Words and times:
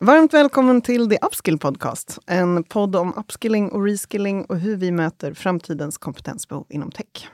Varmt 0.00 0.34
välkommen 0.34 0.82
till 0.82 1.08
The 1.10 1.18
Upskill 1.22 1.58
Podcast. 1.58 2.18
En 2.26 2.64
podd 2.64 2.96
om 2.96 3.14
upskilling 3.16 3.72
och 3.72 3.84
reskilling 3.84 4.44
och 4.44 4.58
hur 4.58 4.76
vi 4.76 4.92
möter 4.92 5.34
framtidens 5.34 5.98
kompetensbehov 5.98 6.66
inom 6.68 6.90
tech. 6.90 7.28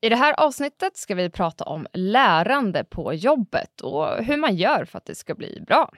I 0.00 0.08
det 0.08 0.16
här 0.16 0.40
avsnittet 0.40 0.96
ska 0.96 1.14
vi 1.14 1.30
prata 1.30 1.64
om 1.64 1.86
lärande 1.92 2.84
på 2.84 3.14
jobbet 3.14 3.80
och 3.80 4.24
hur 4.24 4.36
man 4.36 4.56
gör 4.56 4.84
för 4.84 4.98
att 4.98 5.06
det 5.06 5.14
ska 5.14 5.34
bli 5.34 5.64
bra. 5.66 5.90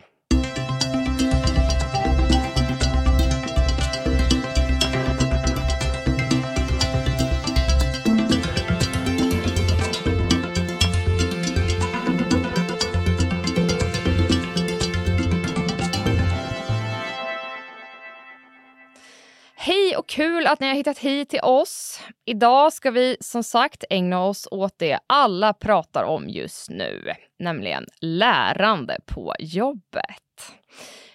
Hej 19.71 19.97
och 19.97 20.09
kul 20.09 20.47
att 20.47 20.61
ni 20.61 20.67
har 20.69 20.75
hittat 20.75 20.99
hit 20.99 21.29
till 21.29 21.41
oss. 21.43 22.01
Idag 22.25 22.73
ska 22.73 22.91
vi 22.91 23.17
som 23.21 23.43
sagt 23.43 23.85
ägna 23.91 24.25
oss 24.25 24.49
åt 24.51 24.79
det 24.79 24.99
alla 25.07 25.53
pratar 25.53 26.05
om 26.05 26.29
just 26.29 26.71
nu, 26.71 27.13
nämligen 27.39 27.87
lärande 28.01 28.99
på 29.07 29.35
jobbet. 29.39 30.53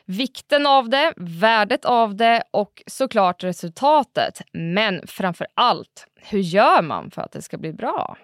Vikten 0.05 0.65
av 0.65 0.89
det, 0.89 1.13
värdet 1.17 1.85
av 1.85 2.15
det 2.15 2.43
och 2.51 2.83
såklart 2.87 3.43
resultatet. 3.43 4.41
Men 4.53 5.07
framför 5.07 5.47
allt, 5.53 6.07
hur 6.15 6.39
gör 6.39 6.81
man 6.81 7.11
för 7.11 7.21
att 7.21 7.31
det 7.31 7.41
ska 7.41 7.57
bli 7.57 7.73
bra? 7.73 8.17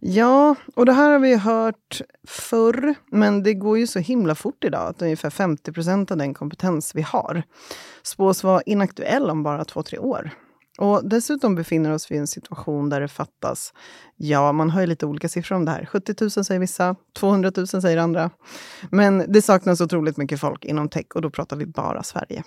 Ja, 0.00 0.54
och 0.74 0.86
det 0.86 0.92
här 0.92 1.10
har 1.10 1.18
vi 1.18 1.36
hört 1.36 2.00
förr, 2.26 2.94
men 3.10 3.42
det 3.42 3.54
går 3.54 3.78
ju 3.78 3.86
så 3.86 3.98
himla 3.98 4.34
fort 4.34 4.64
idag 4.64 4.88
att 4.88 5.02
ungefär 5.02 5.30
50 5.30 5.72
procent 5.72 6.10
av 6.10 6.16
den 6.16 6.34
kompetens 6.34 6.94
vi 6.94 7.02
har 7.02 7.42
spås 8.02 8.44
vara 8.44 8.62
inaktuell 8.62 9.30
om 9.30 9.42
bara 9.42 9.64
två, 9.64 9.82
tre 9.82 9.98
år. 9.98 10.30
Och 10.78 11.08
dessutom 11.08 11.54
befinner 11.54 11.92
oss 11.92 12.10
vi 12.10 12.14
i 12.14 12.18
en 12.18 12.26
situation 12.26 12.88
där 12.88 13.00
det 13.00 13.08
fattas, 13.08 13.72
ja, 14.16 14.52
man 14.52 14.70
har 14.70 14.80
ju 14.80 14.86
lite 14.86 15.06
olika 15.06 15.28
siffror 15.28 15.56
om 15.56 15.64
det 15.64 15.70
här. 15.70 15.86
70 15.86 16.14
000 16.20 16.30
säger 16.30 16.60
vissa, 16.60 16.96
200 17.18 17.52
000 17.56 17.66
säger 17.66 17.96
andra. 17.96 18.30
Men 18.90 19.32
det 19.32 19.42
saknas 19.42 19.80
otroligt 19.80 20.16
mycket 20.16 20.40
folk 20.40 20.64
inom 20.64 20.88
tech 20.88 21.06
och 21.14 21.22
då 21.22 21.30
pratar 21.30 21.56
vi 21.56 21.66
bara 21.66 22.02
Sverige. 22.02 22.42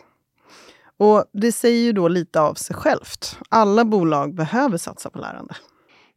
Och 0.97 1.25
det 1.33 1.51
säger 1.51 1.83
ju 1.83 1.91
då 1.91 2.07
lite 2.07 2.41
av 2.41 2.53
sig 2.53 2.75
självt. 2.75 3.37
Alla 3.49 3.85
bolag 3.85 4.35
behöver 4.35 4.77
satsa 4.77 5.09
på 5.09 5.19
lärande. 5.19 5.55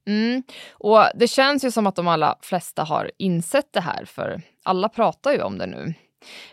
Mm. 0.06 0.42
Och 0.70 1.04
Det 1.14 1.28
känns 1.28 1.64
ju 1.64 1.70
som 1.70 1.86
att 1.86 1.96
de 1.96 2.08
allra 2.08 2.36
flesta 2.40 2.84
har 2.84 3.10
insett 3.18 3.72
det 3.72 3.80
här, 3.80 4.04
för 4.04 4.42
alla 4.62 4.88
pratar 4.88 5.32
ju 5.32 5.42
om 5.42 5.58
det 5.58 5.66
nu. 5.66 5.94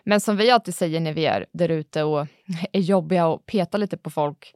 Men 0.03 0.21
som 0.21 0.37
vi 0.37 0.51
alltid 0.51 0.75
säger 0.75 0.99
när 0.99 1.13
vi 1.13 1.25
är 1.25 1.45
där 1.51 1.69
ute 1.69 2.03
och 2.03 2.27
är 2.71 2.79
jobbiga 2.79 3.27
och 3.27 3.45
petar 3.45 3.79
lite 3.79 3.97
på 3.97 4.09
folk, 4.09 4.55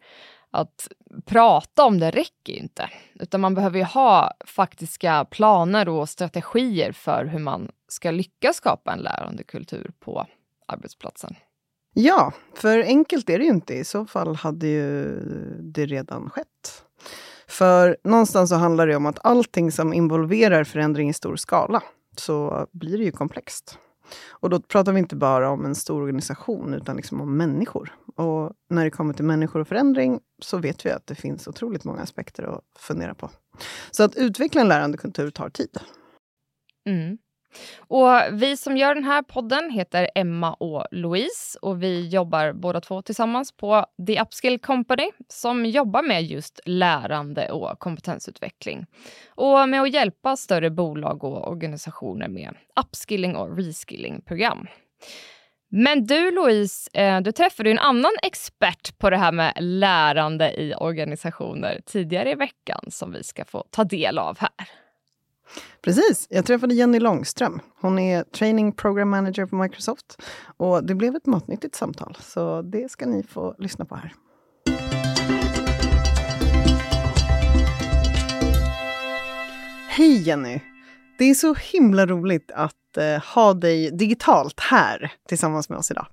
att 0.52 0.88
prata 1.26 1.86
om 1.86 2.00
det 2.00 2.12
räcker 2.12 2.54
inte. 2.54 2.90
Utan 3.14 3.42
man 3.42 3.54
behöver 3.54 3.78
ju 3.78 3.84
ha 3.84 4.34
faktiska 4.46 5.26
planer 5.26 5.90
och 5.90 6.10
strategier 6.10 6.92
för 6.92 7.26
hur 7.26 7.40
man 7.40 7.72
ska 7.88 8.12
lyckas 8.12 8.56
skapa 8.56 8.94
en 8.94 9.00
lärande 9.00 9.44
kultur 9.44 9.92
på 10.00 10.28
arbetsplatsen. 10.68 11.36
Ja, 11.94 12.34
för 12.54 12.84
enkelt 12.84 13.30
är 13.30 13.38
det 13.40 13.44
ju 13.44 13.50
inte. 13.50 13.74
I 13.74 13.84
så 13.84 14.06
fall 14.06 14.36
hade 14.36 14.68
ju 14.68 15.20
det 15.60 15.86
redan 15.86 16.30
skett. 16.30 16.84
För 17.48 17.98
någonstans 18.04 18.50
så 18.50 18.56
handlar 18.56 18.88
det 18.88 18.96
om 18.96 19.06
att 19.06 19.20
allting 19.26 19.72
som 19.72 19.94
involverar 19.94 20.64
förändring 20.64 21.10
i 21.10 21.14
stor 21.14 21.36
skala, 21.36 21.84
så 22.18 22.68
blir 22.72 22.98
det 22.98 23.04
ju 23.04 23.12
komplext. 23.12 23.80
Och 24.28 24.50
då 24.50 24.60
pratar 24.62 24.92
vi 24.92 25.00
inte 25.00 25.16
bara 25.16 25.50
om 25.50 25.66
en 25.66 25.76
stor 25.76 26.02
organisation, 26.02 26.74
utan 26.74 26.96
liksom 26.96 27.22
om 27.22 27.38
människor. 27.38 27.94
Och 28.16 28.54
när 28.70 28.84
det 28.84 28.92
kommer 28.92 29.14
till 29.14 29.26
människor 29.26 29.60
och 29.60 29.68
förändring 29.68 30.20
så 30.42 30.58
vet 30.58 30.86
vi 30.86 30.90
att 30.90 31.08
det 31.08 31.16
finns 31.16 31.48
otroligt 31.48 31.84
många 31.84 32.02
aspekter 32.02 32.44
att 32.44 32.64
fundera 32.80 33.16
på. 33.16 33.30
Så 33.92 34.04
att 34.04 34.16
utveckla 34.16 34.62
en 34.62 34.68
lärande 34.68 34.98
kultur 34.98 35.30
tar 35.30 35.50
tid. 35.50 35.78
Mm. 36.90 37.18
Och 37.78 38.10
vi 38.32 38.58
som 38.58 38.78
gör 38.78 38.96
den 38.96 39.04
här 39.04 39.22
podden 39.22 39.70
heter 39.70 40.10
Emma 40.16 40.54
och 40.54 40.86
Louise 40.92 41.60
och 41.62 41.84
vi 41.84 42.08
jobbar 42.08 42.54
båda 42.54 42.82
två 42.82 43.02
tillsammans 43.02 43.52
på 43.52 43.86
The 44.08 44.22
Upskill 44.22 44.60
Company 44.60 45.12
som 45.30 45.66
jobbar 45.66 46.04
med 46.04 46.24
just 46.24 46.60
lärande 46.66 47.52
och 47.52 47.80
kompetensutveckling 47.80 48.86
och 49.36 49.70
med 49.70 49.82
att 49.82 49.94
hjälpa 49.94 50.38
större 50.38 50.70
bolag 50.70 51.24
och 51.24 51.50
organisationer 51.50 52.28
med 52.28 52.56
upskilling 52.80 53.36
och 53.36 53.58
reskilling-program. 53.58 54.68
Men 55.70 56.06
du 56.06 56.32
Louise, 56.32 56.90
eh, 56.94 57.22
du 57.22 57.32
träffade 57.32 57.72
en 57.72 57.80
annan 57.80 58.12
expert 58.24 58.98
på 58.98 59.10
det 59.10 59.18
här 59.18 59.32
med 59.32 59.54
lärande 59.60 60.62
i 60.62 60.74
organisationer 60.74 61.82
tidigare 61.86 62.32
i 62.32 62.36
veckan 62.36 62.86
som 62.88 63.12
vi 63.12 63.24
ska 63.24 63.46
få 63.46 63.66
ta 63.72 63.84
del 63.84 64.18
av 64.18 64.38
här. 64.40 64.85
Precis, 65.82 66.28
jag 66.30 66.46
träffade 66.46 66.76
Jenny 66.76 67.00
Långström. 67.00 67.60
Hon 67.82 68.00
är 68.00 68.24
Training 68.24 68.72
Program 68.72 69.10
Manager 69.10 69.46
på 69.46 69.56
Microsoft. 69.56 70.22
Och 70.58 70.84
det 70.84 70.96
blev 70.96 71.16
ett 71.16 71.26
matnyttigt 71.26 71.76
samtal, 71.76 72.18
så 72.22 72.62
det 72.62 72.92
ska 72.92 73.06
ni 73.06 73.24
få 73.24 73.56
lyssna 73.58 73.86
på 73.86 73.96
här. 73.96 74.14
Hej 79.90 80.22
Jenny! 80.22 80.60
Det 81.18 81.26
är 81.26 81.34
så 81.34 81.54
himla 81.54 82.06
roligt 82.06 82.52
att 82.52 82.98
eh, 82.98 83.36
ha 83.36 83.54
dig 83.54 83.92
digitalt 83.92 84.60
här 84.60 85.12
tillsammans 85.28 85.70
med 85.70 85.80
oss 85.80 85.92
idag. 85.92 86.08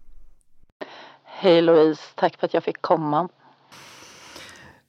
Hej 1.25 1.63
Louise, 1.63 2.03
tack 2.15 2.37
för 2.37 2.47
att 2.47 2.55
jag 2.55 2.65
fick 2.65 2.83
komma. 2.83 3.29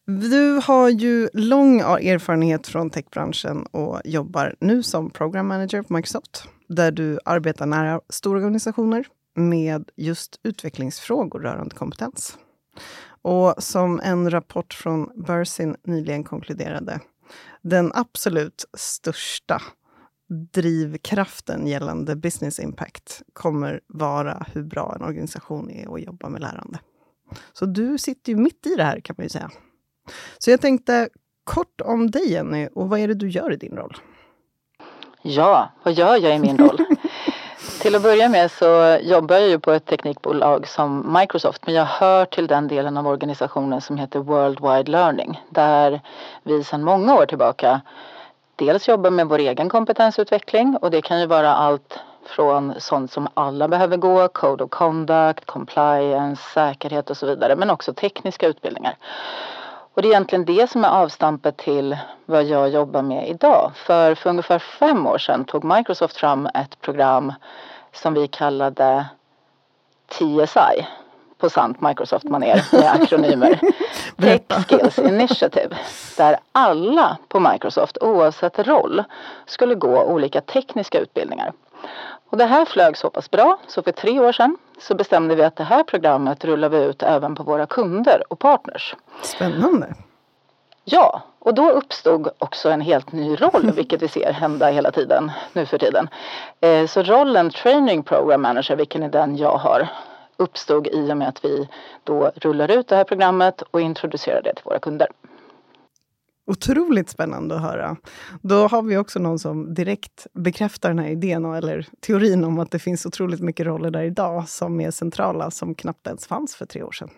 Du 0.06 0.62
har 0.64 0.90
ju 0.90 1.30
lång 1.34 1.80
erfarenhet 1.80 2.68
från 2.68 2.90
techbranschen 2.90 3.66
och 3.66 4.02
jobbar 4.06 4.56
nu 4.60 4.84
som 4.84 5.10
program 5.10 5.48
manager 5.48 5.82
på 5.82 5.94
Microsoft, 5.94 6.44
där 6.68 6.92
du 6.92 7.20
arbetar 7.26 7.66
nära 7.66 8.02
stora 8.10 8.38
organisationer 8.38 9.08
med 9.36 9.90
just 9.96 10.40
utvecklingsfrågor 10.44 11.40
rörande 11.40 11.76
kompetens. 11.76 12.38
Och 13.22 13.64
som 13.64 14.00
en 14.00 14.32
rapport 14.32 14.74
från 14.74 15.10
Bursin 15.16 15.76
nyligen 15.84 16.24
konkluderade, 16.24 17.00
den 17.62 17.92
absolut 17.96 18.66
största 18.78 19.62
drivkraften 20.54 21.68
gällande 21.68 22.16
business 22.16 22.60
impact 22.60 23.22
kommer 23.34 23.82
vara 23.88 24.46
hur 24.54 24.64
bra 24.64 24.96
en 24.96 25.04
organisation 25.06 25.70
är 25.70 25.96
att 25.96 26.02
jobba 26.02 26.30
med 26.30 26.42
lärande. 26.42 26.80
Så 27.54 27.66
du 27.66 27.98
sitter 27.98 28.32
ju 28.32 28.38
mitt 28.38 28.66
i 28.66 28.76
det 28.76 28.84
här 28.84 29.00
kan 29.00 29.16
man 29.18 29.26
ju 29.26 29.30
säga. 29.30 29.52
Så 30.38 30.52
jag 30.52 30.62
tänkte 30.62 31.10
kort 31.44 31.82
om 31.82 32.12
dig 32.12 32.32
Jenny 32.32 32.70
och 32.76 32.90
vad 32.90 33.00
är 33.00 33.08
det 33.08 33.14
du 33.14 33.30
gör 33.30 33.54
i 33.54 33.56
din 33.56 33.76
roll? 33.76 33.98
Ja, 35.22 35.70
vad 35.84 35.94
gör 35.94 36.18
jag 36.18 36.36
i 36.36 36.40
min 36.40 36.58
roll? 36.58 36.86
till 37.82 37.96
att 37.96 38.04
börja 38.04 38.30
med 38.30 38.52
så 38.52 39.00
jobbar 39.02 39.36
jag 39.36 39.50
ju 39.50 39.60
på 39.60 39.72
ett 39.72 39.86
teknikbolag 39.86 40.68
som 40.68 41.14
Microsoft 41.20 41.66
men 41.66 41.76
jag 41.76 41.86
hör 41.86 42.26
till 42.26 42.48
den 42.48 42.68
delen 42.68 42.98
av 42.98 43.08
organisationen 43.08 43.82
som 43.82 43.98
heter 43.98 44.20
Worldwide 44.20 44.92
Learning 44.92 45.42
där 45.50 46.02
vi 46.44 46.64
sedan 46.64 46.84
många 46.84 47.16
år 47.16 47.26
tillbaka 47.26 47.82
dels 48.56 48.88
jobbar 48.88 49.10
med 49.10 49.28
vår 49.28 49.40
egen 49.40 49.70
kompetensutveckling 49.70 50.78
och 50.78 50.92
det 50.92 51.02
kan 51.02 51.20
ju 51.20 51.26
vara 51.26 51.54
allt 51.54 52.00
från 52.26 52.74
sånt 52.78 53.12
som 53.12 53.28
alla 53.34 53.68
behöver 53.68 53.98
gå, 53.98 54.28
Code 54.28 54.64
of 54.64 54.70
Conduct, 54.70 55.46
Compliance, 55.46 56.44
säkerhet 56.54 57.10
och 57.10 57.18
så 57.18 57.26
vidare 57.26 57.56
men 57.56 57.70
också 57.70 57.94
tekniska 57.94 58.48
utbildningar. 58.48 58.96
Och 59.94 60.02
det 60.02 60.08
är 60.08 60.12
egentligen 60.12 60.46
det 60.46 60.70
som 60.70 60.86
är 60.86 60.90
avstampet 60.90 61.58
till 61.58 61.98
vad 62.26 62.44
jag 62.44 62.70
jobbar 62.70 63.02
med 63.02 63.30
idag. 63.30 63.72
För 63.76 64.16
för 64.16 64.30
ungefär 64.30 64.60
fem 64.60 65.08
år 65.08 65.18
sedan 65.18 65.46
tog 65.46 65.64
Microsoft 65.64 66.18
fram 66.18 66.46
ett 66.46 66.82
program 66.82 67.34
som 67.92 68.14
vi 68.14 68.28
kallade 68.28 69.06
TSI 70.08 70.88
på 71.38 71.50
sant 71.50 71.82
Microsoft-manér 71.82 72.64
med 72.72 72.92
akronymer. 73.02 73.60
Tech 74.18 74.68
Skills 74.68 75.00
Initiative. 75.00 75.78
Där 76.18 76.38
alla 76.52 77.18
på 77.28 77.40
Microsoft 77.40 77.98
oavsett 78.02 78.60
roll 78.60 79.04
skulle 79.46 79.76
gå 79.76 80.04
olika 80.04 80.42
tekniska 80.42 81.00
utbildningar. 81.00 81.54
Och 82.30 82.38
det 82.38 82.46
här 82.46 82.66
flög 82.66 82.98
så 82.98 83.10
pass 83.10 83.32
bra 83.32 83.58
så 83.68 83.82
för 83.82 83.92
tre 83.92 84.20
år 84.20 84.32
sedan 84.32 84.58
så 84.84 84.96
bestämde 84.96 85.36
vi 85.36 85.44
att 85.44 85.56
det 85.56 85.64
här 85.64 85.84
programmet 85.84 86.46
rullar 86.46 86.70
vi 86.70 86.78
ut 86.78 87.04
även 87.04 87.36
på 87.36 87.44
våra 87.44 87.66
kunder 87.66 88.24
och 88.30 88.40
partners. 88.40 88.96
Spännande. 89.22 89.94
Ja, 90.86 91.22
och 91.40 91.54
då 91.54 91.72
uppstod 91.72 92.30
också 92.38 92.70
en 92.70 92.82
helt 92.82 93.12
ny 93.12 93.36
roll, 93.36 93.72
vilket 93.76 94.02
vi 94.02 94.08
ser 94.08 94.32
hända 94.32 94.68
hela 94.68 94.92
tiden 94.92 95.32
nu 95.54 95.66
för 95.66 95.78
tiden. 95.78 96.10
Eh, 96.62 96.88
så 96.88 97.04
rollen 97.04 97.50
Training 97.50 98.04
Program 98.04 98.42
Manager, 98.42 98.76
vilken 98.76 99.04
är 99.04 99.10
den 99.10 99.38
jag 99.38 99.58
har, 99.58 99.88
uppstod 100.38 100.88
i 100.88 101.12
och 101.12 101.18
med 101.18 101.28
att 101.28 101.46
vi 101.46 101.70
då 102.04 102.32
rullar 102.36 102.72
ut 102.72 102.88
det 102.88 102.96
här 102.96 103.04
programmet 103.04 103.62
och 103.62 103.82
introducerar 103.82 104.42
det 104.42 104.54
till 104.54 104.66
våra 104.66 104.80
kunder. 104.80 105.08
Otroligt 106.46 107.10
spännande 107.10 107.56
att 107.56 107.62
höra. 107.62 107.98
Då 108.42 108.68
har 108.68 108.82
vi 108.82 108.98
också 108.98 109.20
någon 109.20 109.40
som 109.40 109.74
direkt 109.74 110.28
bekräftar 110.34 110.90
den 110.90 111.00
här 111.00 111.10
idén, 111.10 111.46
eller 111.46 111.88
teorin 112.00 112.44
om 112.44 112.60
att 112.60 112.72
det 112.72 112.80
finns 112.80 113.06
otroligt 113.06 113.42
mycket 113.42 113.66
roller 113.66 113.92
där 113.92 114.04
idag 114.04 114.50
som 114.50 114.82
är 114.82 114.92
centrala, 114.92 115.52
som 115.52 115.76
knappt 115.76 116.08
ens 116.08 116.28
fanns 116.28 116.56
för 116.56 116.66
tre 116.66 116.84
år 116.84 116.92
sedan. 116.92 117.10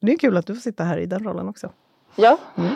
Det 0.00 0.12
är 0.12 0.18
kul 0.18 0.36
att 0.36 0.46
du 0.46 0.54
får 0.54 0.60
sitta 0.60 0.84
här 0.84 0.98
i 0.98 1.06
den 1.06 1.24
rollen 1.24 1.48
också. 1.48 1.70
Ja. 2.16 2.38
Mm. 2.56 2.74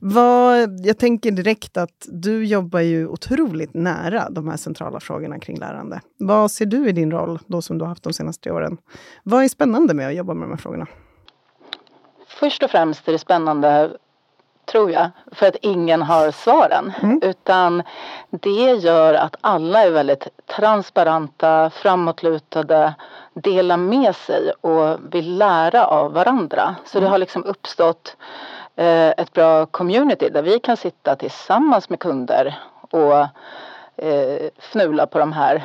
Vad, 0.00 0.80
jag 0.86 0.98
tänker 0.98 1.30
direkt 1.30 1.76
att 1.76 2.06
du 2.08 2.44
jobbar 2.44 2.80
ju 2.80 3.08
otroligt 3.08 3.74
nära 3.74 4.30
de 4.30 4.48
här 4.48 4.56
centrala 4.56 5.00
frågorna 5.00 5.38
kring 5.38 5.58
lärande. 5.58 6.00
Vad 6.18 6.50
ser 6.50 6.66
du 6.66 6.88
i 6.88 6.92
din 6.92 7.10
roll, 7.10 7.38
då 7.46 7.62
som 7.62 7.78
du 7.78 7.84
har 7.84 7.88
haft 7.88 8.02
de 8.02 8.12
senaste 8.12 8.42
tre 8.42 8.52
åren? 8.52 8.78
Vad 9.22 9.44
är 9.44 9.48
spännande 9.48 9.94
med 9.94 10.08
att 10.08 10.14
jobba 10.14 10.34
med 10.34 10.48
de 10.48 10.50
här 10.50 10.58
frågorna? 10.58 10.86
Först 12.40 12.62
och 12.62 12.70
främst 12.70 13.08
är 13.08 13.12
det 13.12 13.18
spännande 13.18 13.96
tror 14.66 14.90
jag, 14.90 15.10
för 15.32 15.46
att 15.46 15.56
ingen 15.62 16.02
har 16.02 16.30
svaren. 16.30 16.92
Mm. 17.02 17.20
Utan 17.22 17.82
det 18.30 18.72
gör 18.72 19.14
att 19.14 19.36
alla 19.40 19.82
är 19.82 19.90
väldigt 19.90 20.28
transparenta, 20.46 21.70
framåtlutade, 21.70 22.94
delar 23.34 23.76
med 23.76 24.16
sig 24.16 24.52
och 24.60 25.14
vill 25.14 25.38
lära 25.38 25.86
av 25.86 26.12
varandra. 26.12 26.76
Så 26.84 26.98
det 26.98 27.04
mm. 27.04 27.10
har 27.10 27.18
liksom 27.18 27.44
uppstått 27.44 28.16
eh, 28.76 29.08
ett 29.08 29.32
bra 29.32 29.66
community 29.66 30.28
där 30.28 30.42
vi 30.42 30.58
kan 30.58 30.76
sitta 30.76 31.16
tillsammans 31.16 31.88
med 31.88 31.98
kunder 31.98 32.58
och 32.90 33.18
eh, 33.96 34.50
fnula 34.58 35.06
på 35.06 35.18
de 35.18 35.32
här 35.32 35.62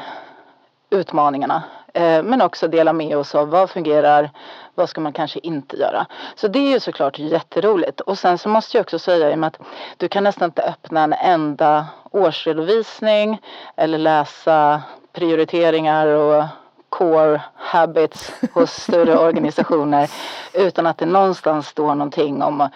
utmaningarna. 0.89 1.63
Eh, 1.93 2.23
men 2.23 2.41
också 2.41 2.67
dela 2.67 2.93
med 2.93 3.17
oss 3.17 3.35
av 3.35 3.49
vad 3.49 3.69
fungerar, 3.69 4.29
vad 4.75 4.89
ska 4.89 5.01
man 5.01 5.13
kanske 5.13 5.39
inte 5.39 5.77
göra. 5.77 6.05
Så 6.35 6.47
det 6.47 6.59
är 6.59 6.71
ju 6.71 6.79
såklart 6.79 7.19
jätteroligt. 7.19 8.01
Och 8.01 8.17
sen 8.17 8.37
så 8.37 8.49
måste 8.49 8.77
jag 8.77 8.81
också 8.83 8.99
säga 8.99 9.31
i 9.31 9.33
och 9.33 9.39
med 9.39 9.47
att 9.47 9.59
du 9.97 10.07
kan 10.07 10.23
nästan 10.23 10.45
inte 10.45 10.63
öppna 10.63 11.03
en 11.03 11.13
enda 11.13 11.85
årsredovisning 12.11 13.41
eller 13.75 13.97
läsa 13.97 14.81
prioriteringar 15.13 16.07
och 16.07 16.43
core 16.89 17.41
habits 17.55 18.33
hos 18.53 18.71
större 18.71 19.17
organisationer 19.27 20.09
utan 20.53 20.87
att 20.87 20.97
det 20.97 21.05
någonstans 21.05 21.67
står 21.67 21.95
någonting 21.95 22.43
om 22.43 22.69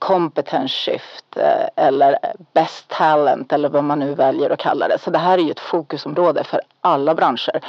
competence 0.00 0.74
shift 0.74 1.36
eh, 1.36 1.84
eller 1.86 2.18
best 2.54 2.88
talent 2.88 3.52
eller 3.52 3.68
vad 3.68 3.84
man 3.84 3.98
nu 3.98 4.14
väljer 4.14 4.50
att 4.50 4.58
kalla 4.58 4.88
det. 4.88 4.98
Så 4.98 5.10
det 5.10 5.18
här 5.18 5.38
är 5.38 5.42
ju 5.42 5.50
ett 5.50 5.60
fokusområde 5.60 6.44
för 6.44 6.60
alla 6.80 7.14
branscher. 7.14 7.60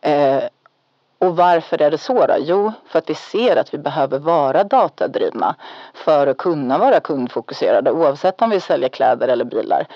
Eh, 0.00 0.42
och 1.18 1.36
varför 1.36 1.82
är 1.82 1.90
det 1.90 1.98
så 1.98 2.26
då? 2.26 2.34
Jo, 2.38 2.72
för 2.86 2.98
att 2.98 3.10
vi 3.10 3.14
ser 3.14 3.56
att 3.56 3.74
vi 3.74 3.78
behöver 3.78 4.18
vara 4.18 4.64
datadrivna 4.64 5.54
för 5.94 6.26
att 6.26 6.36
kunna 6.36 6.78
vara 6.78 7.00
kundfokuserade 7.00 7.90
oavsett 7.90 8.42
om 8.42 8.50
vi 8.50 8.60
säljer 8.60 8.88
kläder 8.88 9.28
eller 9.28 9.44
bilar. 9.44 9.86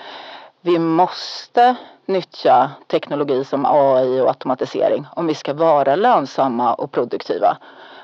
Vi 0.61 0.79
måste 0.79 1.75
nyttja 2.05 2.71
teknologi 2.87 3.43
som 3.43 3.65
AI 3.65 4.21
och 4.21 4.27
automatisering 4.27 5.07
om 5.15 5.27
vi 5.27 5.35
ska 5.35 5.53
vara 5.53 5.95
lönsamma 5.95 6.73
och 6.73 6.91
produktiva 6.91 7.57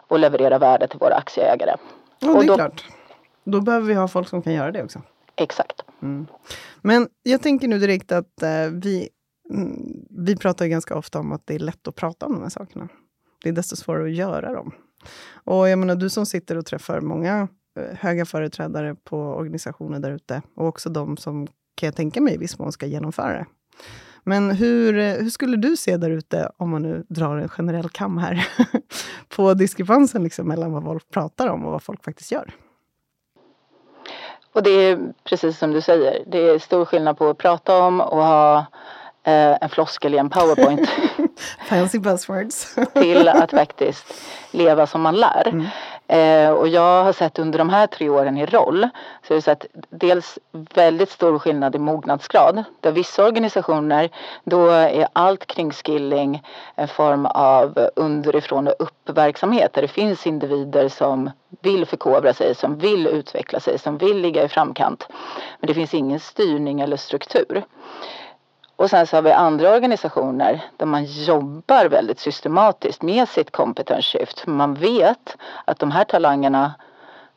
och 0.08 0.20
leverera 0.20 0.58
värde 0.58 0.88
till 0.88 1.00
våra 1.00 1.16
aktieägare. 1.16 1.76
Ja, 2.20 2.34
det 2.34 2.40
är 2.40 2.48
då, 2.48 2.56
klart. 2.56 2.84
Då 3.44 3.62
behöver 3.62 3.88
vi 3.88 3.94
ha 3.94 4.07
folk 4.07 4.28
som 4.30 4.42
kan 4.42 4.54
göra 4.54 4.72
det 4.72 4.84
också. 4.84 5.01
Exakt. 5.36 5.81
Mm. 6.01 6.28
Men 6.81 7.07
jag 7.24 7.42
tänker 7.42 7.68
nu 7.68 7.80
direkt 7.80 8.12
att 8.12 8.44
eh, 8.44 8.68
vi, 8.72 9.10
mm, 9.50 10.06
vi 10.10 10.36
pratar 10.36 10.66
ganska 10.66 10.95
ofta 10.95 11.19
om 11.19 11.31
att 11.31 11.48
det 11.48 11.56
är 11.56 11.60
lätt 11.60 11.88
att 11.88 11.95
prata 11.95 12.25
om 12.25 12.34
de 12.34 12.42
här 12.42 12.50
sakerna. 12.50 12.90
Det 13.44 13.50
är 13.50 13.54
desto 13.54 13.75
svårare 13.75 14.04
att 14.04 14.16
göra 14.16 14.54
dem. 14.54 14.72
Och 15.34 15.69
jag 15.69 15.80
menar, 15.80 15.95
du 15.95 16.10
som 16.10 16.25
sitter 16.25 16.57
och 16.57 16.66
träffar 16.66 17.01
många 17.01 17.48
eh, 17.80 17.98
höga 17.98 18.25
företrädare 18.25 18.95
på 19.04 19.18
organisationer 19.18 20.00
där 20.00 20.12
ute 20.12 20.42
och 20.56 20.68
också 20.68 20.89
de 20.89 21.18
som 21.18 21.48
kan 21.75 21.88
jag 21.88 21.96
tänka 21.96 22.22
mig 22.22 22.34
i 22.34 22.38
viss 22.38 22.60
mån 22.60 22.72
ska 22.72 22.86
genomföra 22.86 23.34
det. 23.34 23.46
Men 24.24 24.51
hur, 24.51 24.98
eh, 24.98 25.13
hur 25.13 25.30
skulle 25.30 25.57
du 25.57 25.78
se 25.78 25.98
där 25.98 26.10
ute, 26.10 26.51
om 26.57 26.69
man 26.69 26.81
nu 26.81 27.06
drar 27.10 27.38
en 27.38 27.50
generell 27.50 27.89
kam 27.89 28.18
här, 28.18 28.48
på 29.36 29.54
diskrepansen 29.54 30.24
liksom 30.24 30.48
mellan 30.48 30.72
vad 30.72 30.84
folk 30.84 31.10
pratar 31.10 31.48
om 31.48 31.66
och 31.66 31.72
vad 31.72 31.84
folk 31.84 32.04
faktiskt 32.04 32.31
gör? 32.31 32.54
Och 34.54 34.64
det 34.64 34.70
är 34.70 35.00
precis 35.24 35.58
som 35.58 35.72
du 35.72 35.82
säger, 35.82 36.24
det 36.28 36.38
är 36.38 36.60
stor 36.60 36.86
skillnad 36.86 37.18
på 37.18 37.30
att 37.30 37.38
prata 37.38 37.78
om 37.78 38.02
och 38.02 38.24
ha 38.24 38.58
eh, 39.24 39.58
en 39.62 39.70
floskel 39.70 40.14
i 40.14 40.18
en 40.18 40.30
powerpoint. 40.30 40.90
Fancy 41.70 42.00
buzzwords. 42.00 42.76
till 42.94 43.28
att 43.28 43.52
faktiskt 43.52 44.14
leva 44.52 44.88
som 44.88 45.02
man 45.02 45.16
lär. 45.16 45.48
Mm. 45.48 45.68
Eh, 46.13 46.50
och 46.50 46.68
jag 46.68 47.04
har 47.04 47.13
sett 47.13 47.39
under 47.39 47.60
de 47.60 47.69
här 47.69 47.88
tre 47.88 48.10
åren 48.10 48.38
i 48.38 48.45
roll 48.45 48.89
så 49.27 49.33
har 49.33 49.36
jag 49.36 49.44
sett 49.44 49.65
dels 49.89 50.39
väldigt 50.51 51.12
stor 51.12 51.39
skillnad 51.39 51.75
i 51.75 51.80
mognadsgrad. 51.80 52.63
Där 52.80 52.92
vissa 52.92 53.25
organisationer 53.25 54.10
då 54.44 54.69
är 54.69 55.07
allt 55.13 55.45
kring 55.45 55.71
skilling 55.71 56.44
en 56.75 56.88
form 56.88 57.25
av 57.25 57.89
underifrån 57.95 58.68
och 58.68 58.75
upp 58.80 59.10
verksamhet 59.10 59.74
där 59.74 59.81
det 59.81 59.88
finns 59.88 60.27
individer 60.27 60.89
som 60.89 61.31
vill 61.62 61.86
förkovra 61.86 62.33
sig, 62.33 62.56
som 62.56 62.77
vill 62.77 63.07
utveckla 63.07 63.60
sig, 63.60 63.80
som 63.80 63.98
vill 63.98 64.18
ligga 64.18 64.44
i 64.44 64.48
framkant. 64.48 65.07
Men 65.60 65.68
det 65.68 65.74
finns 65.74 65.94
ingen 65.94 66.19
styrning 66.19 66.81
eller 66.81 66.98
struktur. 66.98 67.63
Och 68.75 68.90
sen 68.90 69.08
så 69.08 69.18
har 69.18 69.22
vi 69.22 69.31
andra 69.31 69.74
organisationer 69.74 70.64
där 70.78 70.86
man 70.86 71.06
jobbar 71.06 71.86
väldigt 71.86 72.20
systematiskt 72.20 73.02
med 73.02 73.30
sitt 73.30 73.52
competence 73.52 74.18
shift. 74.18 74.48
Man 74.48 74.74
vet 74.74 75.38
att 75.66 75.80
de 75.80 75.92
här 75.92 76.04
talangerna 76.04 76.74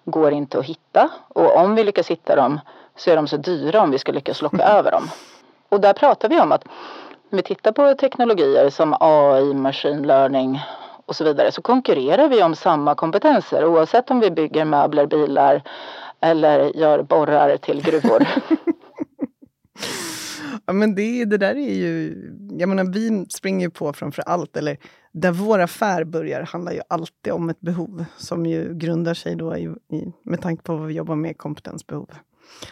går 0.05 0.33
inte 0.33 0.59
att 0.59 0.65
hitta 0.65 1.09
och 1.29 1.57
om 1.57 1.75
vi 1.75 1.85
lyckas 1.85 2.11
hitta 2.11 2.37
dem 2.37 2.61
så 2.97 3.11
är 3.11 3.17
de 3.17 3.27
så 3.27 3.37
dyra 3.37 3.83
om 3.83 3.91
vi 3.91 3.99
ska 3.99 4.13
lyckas 4.13 4.43
locka 4.43 4.65
över 4.65 4.91
dem. 4.91 5.11
Och 5.69 5.81
där 5.81 5.93
pratar 5.93 6.29
vi 6.29 6.41
om 6.41 6.53
att 6.53 6.65
när 7.31 7.37
vi 7.37 7.43
tittar 7.43 7.73
på 7.73 7.95
teknologier 7.95 8.71
som 8.71 8.97
AI, 9.01 9.55
machine 9.55 10.03
learning 10.03 10.61
och 11.07 11.17
så 11.17 11.25
vidare 11.25 11.53
så 11.53 11.63
konkurrerar 11.63 12.29
vi 12.29 12.43
om 12.43 12.55
samma 12.55 12.95
kompetenser 12.95 13.65
oavsett 13.65 14.11
om 14.11 14.21
vi 14.21 14.31
bygger 14.31 14.65
möbler, 14.65 15.07
bilar 15.07 15.63
eller 16.21 16.77
gör 16.77 17.03
borrar 17.03 17.57
till 17.57 17.83
gruvor. 17.83 18.27
Ja, 20.67 20.73
men 20.73 20.95
det, 20.95 21.25
det 21.25 21.39
där 21.39 21.55
är 21.57 21.75
ju... 21.75 22.23
Jag 22.51 22.69
menar, 22.69 22.85
vi 22.85 23.27
springer 23.29 23.67
ju 23.67 23.71
på 23.71 23.93
framför 23.93 24.23
allt, 24.23 24.57
eller 24.57 24.79
där 25.13 25.33
vår 25.33 25.59
affär 25.59 26.05
börjar 26.05 26.43
handlar 26.43 26.73
ju 26.73 26.81
alltid 26.89 27.33
om 27.33 27.51
ett 27.51 27.61
behov 27.61 28.05
som 28.17 28.47
ju 28.47 28.75
grundar 28.75 29.15
sig 29.15 29.37
då 29.37 29.57
i, 29.57 29.65
i, 29.65 30.13
med 30.23 30.43
tanke 30.43 30.63
på 30.63 30.77
vad 30.77 30.87
vi 30.87 30.95
jobbar 30.95 31.17
med, 31.17 31.39
kompetensbehov. 31.39 32.11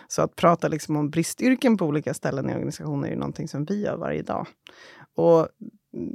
Så 0.09 0.23
att 0.23 0.37
prata 0.37 0.69
liksom 0.69 0.97
om 0.97 1.11
bristyrken 1.11 1.77
på 1.77 1.87
olika 1.87 2.15
ställen 2.15 2.51
i 2.51 2.55
organisationer 2.55 3.09
är 3.09 3.13
ju 3.13 3.19
någonting 3.19 3.49
som 3.49 3.65
vi 3.65 3.83
gör 3.83 3.97
varje 3.97 4.23
dag. 4.23 4.47
Och 5.15 5.49
mm, 5.95 6.15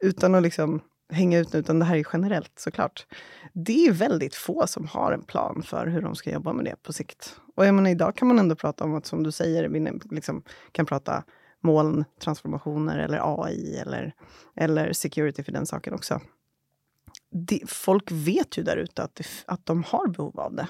utan 0.00 0.34
att 0.34 0.42
liksom 0.42 0.80
hänga 1.10 1.38
ut 1.38 1.52
nu, 1.52 1.58
utan 1.58 1.78
det 1.78 1.84
här 1.84 1.96
är 1.96 2.06
generellt 2.12 2.52
såklart. 2.58 3.06
Det 3.52 3.86
är 3.86 3.92
väldigt 3.92 4.34
få 4.34 4.66
som 4.66 4.86
har 4.86 5.12
en 5.12 5.22
plan 5.22 5.62
för 5.62 5.86
hur 5.86 6.02
de 6.02 6.14
ska 6.14 6.30
jobba 6.30 6.52
med 6.52 6.64
det 6.64 6.82
på 6.82 6.92
sikt. 6.92 7.40
Och 7.54 7.66
jag 7.66 7.74
menar, 7.74 7.90
idag 7.90 8.16
kan 8.16 8.28
man 8.28 8.38
ändå 8.38 8.54
prata 8.54 8.84
om 8.84 8.94
att, 8.94 9.06
som 9.06 9.22
du 9.22 9.32
säger, 9.32 9.68
vi 9.68 9.98
liksom 10.10 10.42
kan 10.72 10.86
prata 10.86 11.24
moln, 11.60 12.04
transformationer 12.20 12.98
eller 12.98 13.44
AI 13.44 13.76
eller, 13.76 14.14
eller 14.56 14.92
security 14.92 15.42
för 15.42 15.52
den 15.52 15.66
saken 15.66 15.94
också. 15.94 16.20
Det, 17.30 17.60
folk 17.66 18.12
vet 18.12 18.58
ju 18.58 18.62
där 18.62 18.76
ute 18.76 19.02
att, 19.02 19.20
att 19.46 19.66
de 19.66 19.82
har 19.82 20.08
behov 20.08 20.40
av 20.40 20.54
det. 20.54 20.68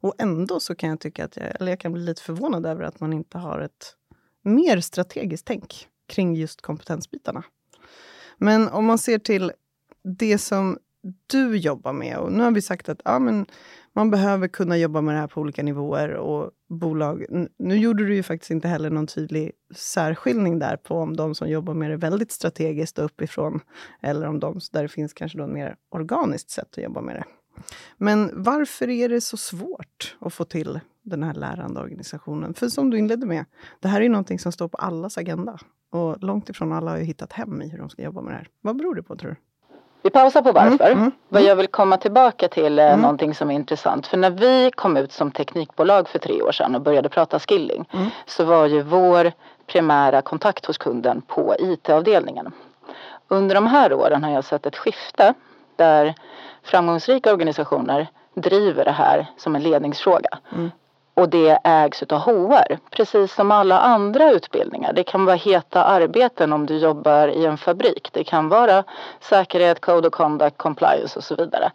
Och 0.00 0.14
ändå 0.18 0.60
så 0.60 0.74
kan 0.74 0.90
jag 0.90 1.00
tycka 1.00 1.24
att 1.24 1.36
jag, 1.36 1.46
eller 1.60 1.72
jag 1.72 1.80
kan 1.80 1.92
bli 1.92 2.02
lite 2.02 2.22
förvånad 2.22 2.66
över 2.66 2.82
att 2.82 3.00
man 3.00 3.12
inte 3.12 3.38
har 3.38 3.60
ett 3.60 3.96
mer 4.42 4.80
strategiskt 4.80 5.46
tänk 5.46 5.88
kring 6.06 6.34
just 6.34 6.62
kompetensbitarna. 6.62 7.44
Men 8.38 8.68
om 8.68 8.84
man 8.84 8.98
ser 8.98 9.18
till 9.18 9.52
det 10.18 10.38
som 10.38 10.78
du 11.26 11.56
jobbar 11.56 11.92
med, 11.92 12.18
och 12.18 12.32
nu 12.32 12.42
har 12.42 12.50
vi 12.50 12.62
sagt 12.62 12.88
att 12.88 13.00
ja, 13.04 13.18
men 13.18 13.46
man 13.92 14.10
behöver 14.10 14.48
kunna 14.48 14.76
jobba 14.76 15.00
med 15.00 15.14
det 15.14 15.20
här 15.20 15.26
på 15.26 15.40
olika 15.40 15.62
nivåer 15.62 16.14
och 16.14 16.50
bolag. 16.68 17.24
Nu 17.58 17.76
gjorde 17.76 18.06
du 18.06 18.14
ju 18.14 18.22
faktiskt 18.22 18.50
inte 18.50 18.68
heller 18.68 18.90
någon 18.90 19.06
tydlig 19.06 19.52
särskiljning 19.74 20.58
där 20.58 20.76
på 20.76 20.94
om 20.94 21.16
de 21.16 21.34
som 21.34 21.48
jobbar 21.48 21.74
med 21.74 21.90
det 21.90 21.96
väldigt 21.96 22.32
strategiskt 22.32 22.98
och 22.98 23.04
uppifrån, 23.04 23.60
eller 24.02 24.26
om 24.26 24.40
de 24.40 24.60
där 24.72 24.82
det 24.82 24.88
finns 24.88 25.12
kanske 25.12 25.38
då 25.38 25.44
ett 25.44 25.50
mer 25.50 25.76
organiskt 25.90 26.50
sätt 26.50 26.68
att 26.70 26.84
jobba 26.84 27.00
med 27.00 27.16
det. 27.16 27.24
Men 27.96 28.42
varför 28.42 28.88
är 28.88 29.08
det 29.08 29.20
så 29.20 29.36
svårt 29.36 30.16
att 30.20 30.34
få 30.34 30.44
till 30.44 30.80
den 31.02 31.22
här 31.22 31.34
lärande 31.34 31.80
organisationen? 31.80 32.54
För 32.54 32.68
som 32.68 32.90
du 32.90 32.98
inledde 32.98 33.26
med, 33.26 33.44
det 33.80 33.88
här 33.88 34.00
är 34.00 34.08
någonting 34.08 34.38
som 34.38 34.52
står 34.52 34.68
på 34.68 34.76
allas 34.76 35.18
agenda. 35.18 35.58
Och 35.90 36.22
långt 36.22 36.48
ifrån 36.48 36.72
alla 36.72 36.90
har 36.90 36.98
ju 36.98 37.04
hittat 37.04 37.32
hem 37.32 37.62
i 37.62 37.68
hur 37.68 37.78
de 37.78 37.90
ska 37.90 38.02
jobba 38.02 38.20
med 38.20 38.32
det 38.32 38.36
här. 38.36 38.48
Vad 38.60 38.76
beror 38.76 38.94
det 38.94 39.02
på 39.02 39.16
tror 39.16 39.30
du? 39.30 39.36
Vi 40.02 40.10
pausar 40.10 40.42
på 40.42 40.52
varför. 40.52 40.86
Mm, 40.86 40.98
mm, 40.98 41.12
Vad 41.28 41.42
jag 41.42 41.56
vill 41.56 41.68
komma 41.68 41.96
tillbaka 41.96 42.48
till 42.48 42.78
är 42.78 42.88
mm. 42.88 43.00
någonting 43.00 43.34
som 43.34 43.50
är 43.50 43.54
intressant. 43.54 44.06
För 44.06 44.16
när 44.16 44.30
vi 44.30 44.70
kom 44.74 44.96
ut 44.96 45.12
som 45.12 45.30
teknikbolag 45.30 46.08
för 46.08 46.18
tre 46.18 46.42
år 46.42 46.52
sedan 46.52 46.74
och 46.74 46.82
började 46.82 47.08
prata 47.08 47.38
skilling 47.38 47.88
mm. 47.92 48.08
så 48.26 48.44
var 48.44 48.66
ju 48.66 48.82
vår 48.82 49.32
primära 49.66 50.22
kontakt 50.22 50.66
hos 50.66 50.78
kunden 50.78 51.22
på 51.22 51.56
IT-avdelningen. 51.58 52.52
Under 53.28 53.54
de 53.54 53.66
här 53.66 53.92
åren 53.92 54.24
har 54.24 54.30
jag 54.30 54.44
sett 54.44 54.66
ett 54.66 54.76
skifte 54.76 55.34
där 55.76 56.14
framgångsrika 56.62 57.32
organisationer 57.32 58.06
driver 58.34 58.84
det 58.84 58.92
här 58.92 59.26
som 59.36 59.56
en 59.56 59.62
ledningsfråga. 59.62 60.38
Mm. 60.52 60.70
Och 61.18 61.28
det 61.28 61.58
ägs 61.64 62.02
utav 62.02 62.18
HR, 62.18 62.78
precis 62.90 63.34
som 63.34 63.50
alla 63.50 63.78
andra 63.80 64.30
utbildningar. 64.30 64.92
Det 64.92 65.02
kan 65.02 65.24
vara 65.24 65.36
heta 65.36 65.84
arbeten 65.84 66.52
om 66.52 66.66
du 66.66 66.76
jobbar 66.76 67.28
i 67.28 67.46
en 67.46 67.58
fabrik. 67.58 68.08
Det 68.12 68.24
kan 68.24 68.48
vara 68.48 68.84
säkerhet, 69.20 69.80
code 69.80 70.08
of 70.08 70.14
conduct, 70.14 70.56
compliance 70.56 71.18
och 71.18 71.24
så 71.24 71.34
vidare. 71.34 71.70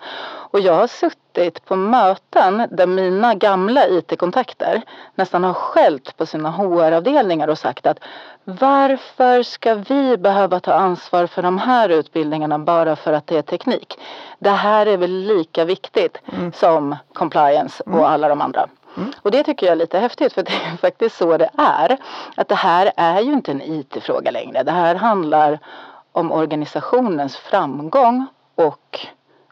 Och 0.51 0.59
jag 0.59 0.73
har 0.73 0.87
suttit 0.87 1.65
på 1.65 1.75
möten 1.75 2.67
där 2.71 2.87
mina 2.87 3.35
gamla 3.35 3.87
IT-kontakter 3.87 4.81
nästan 5.15 5.43
har 5.43 5.53
skällt 5.53 6.17
på 6.17 6.25
sina 6.25 6.49
HR-avdelningar 6.49 7.47
och 7.47 7.57
sagt 7.57 7.87
att 7.87 7.99
varför 8.43 9.43
ska 9.43 9.75
vi 9.75 10.17
behöva 10.17 10.59
ta 10.59 10.73
ansvar 10.73 11.27
för 11.27 11.41
de 11.41 11.57
här 11.57 11.89
utbildningarna 11.89 12.59
bara 12.59 12.95
för 12.95 13.13
att 13.13 13.27
det 13.27 13.37
är 13.37 13.41
teknik? 13.41 13.99
Det 14.39 14.49
här 14.49 14.85
är 14.85 14.97
väl 14.97 15.11
lika 15.11 15.65
viktigt 15.65 16.17
mm. 16.33 16.51
som 16.53 16.95
compliance 17.13 17.83
och 17.83 17.93
mm. 17.93 18.05
alla 18.05 18.27
de 18.27 18.41
andra. 18.41 18.67
Mm. 18.97 19.11
Och 19.21 19.31
det 19.31 19.43
tycker 19.43 19.65
jag 19.65 19.71
är 19.71 19.77
lite 19.77 19.99
häftigt 19.99 20.33
för 20.33 20.43
det 20.43 20.51
är 20.51 20.77
faktiskt 20.77 21.17
så 21.17 21.37
det 21.37 21.49
är. 21.57 21.97
Att 22.35 22.47
det 22.47 22.55
här 22.55 22.91
är 22.97 23.21
ju 23.21 23.33
inte 23.33 23.51
en 23.51 23.61
IT-fråga 23.61 24.31
längre. 24.31 24.63
Det 24.63 24.71
här 24.71 24.95
handlar 24.95 25.59
om 26.11 26.31
organisationens 26.31 27.37
framgång 27.37 28.25
och 28.55 28.99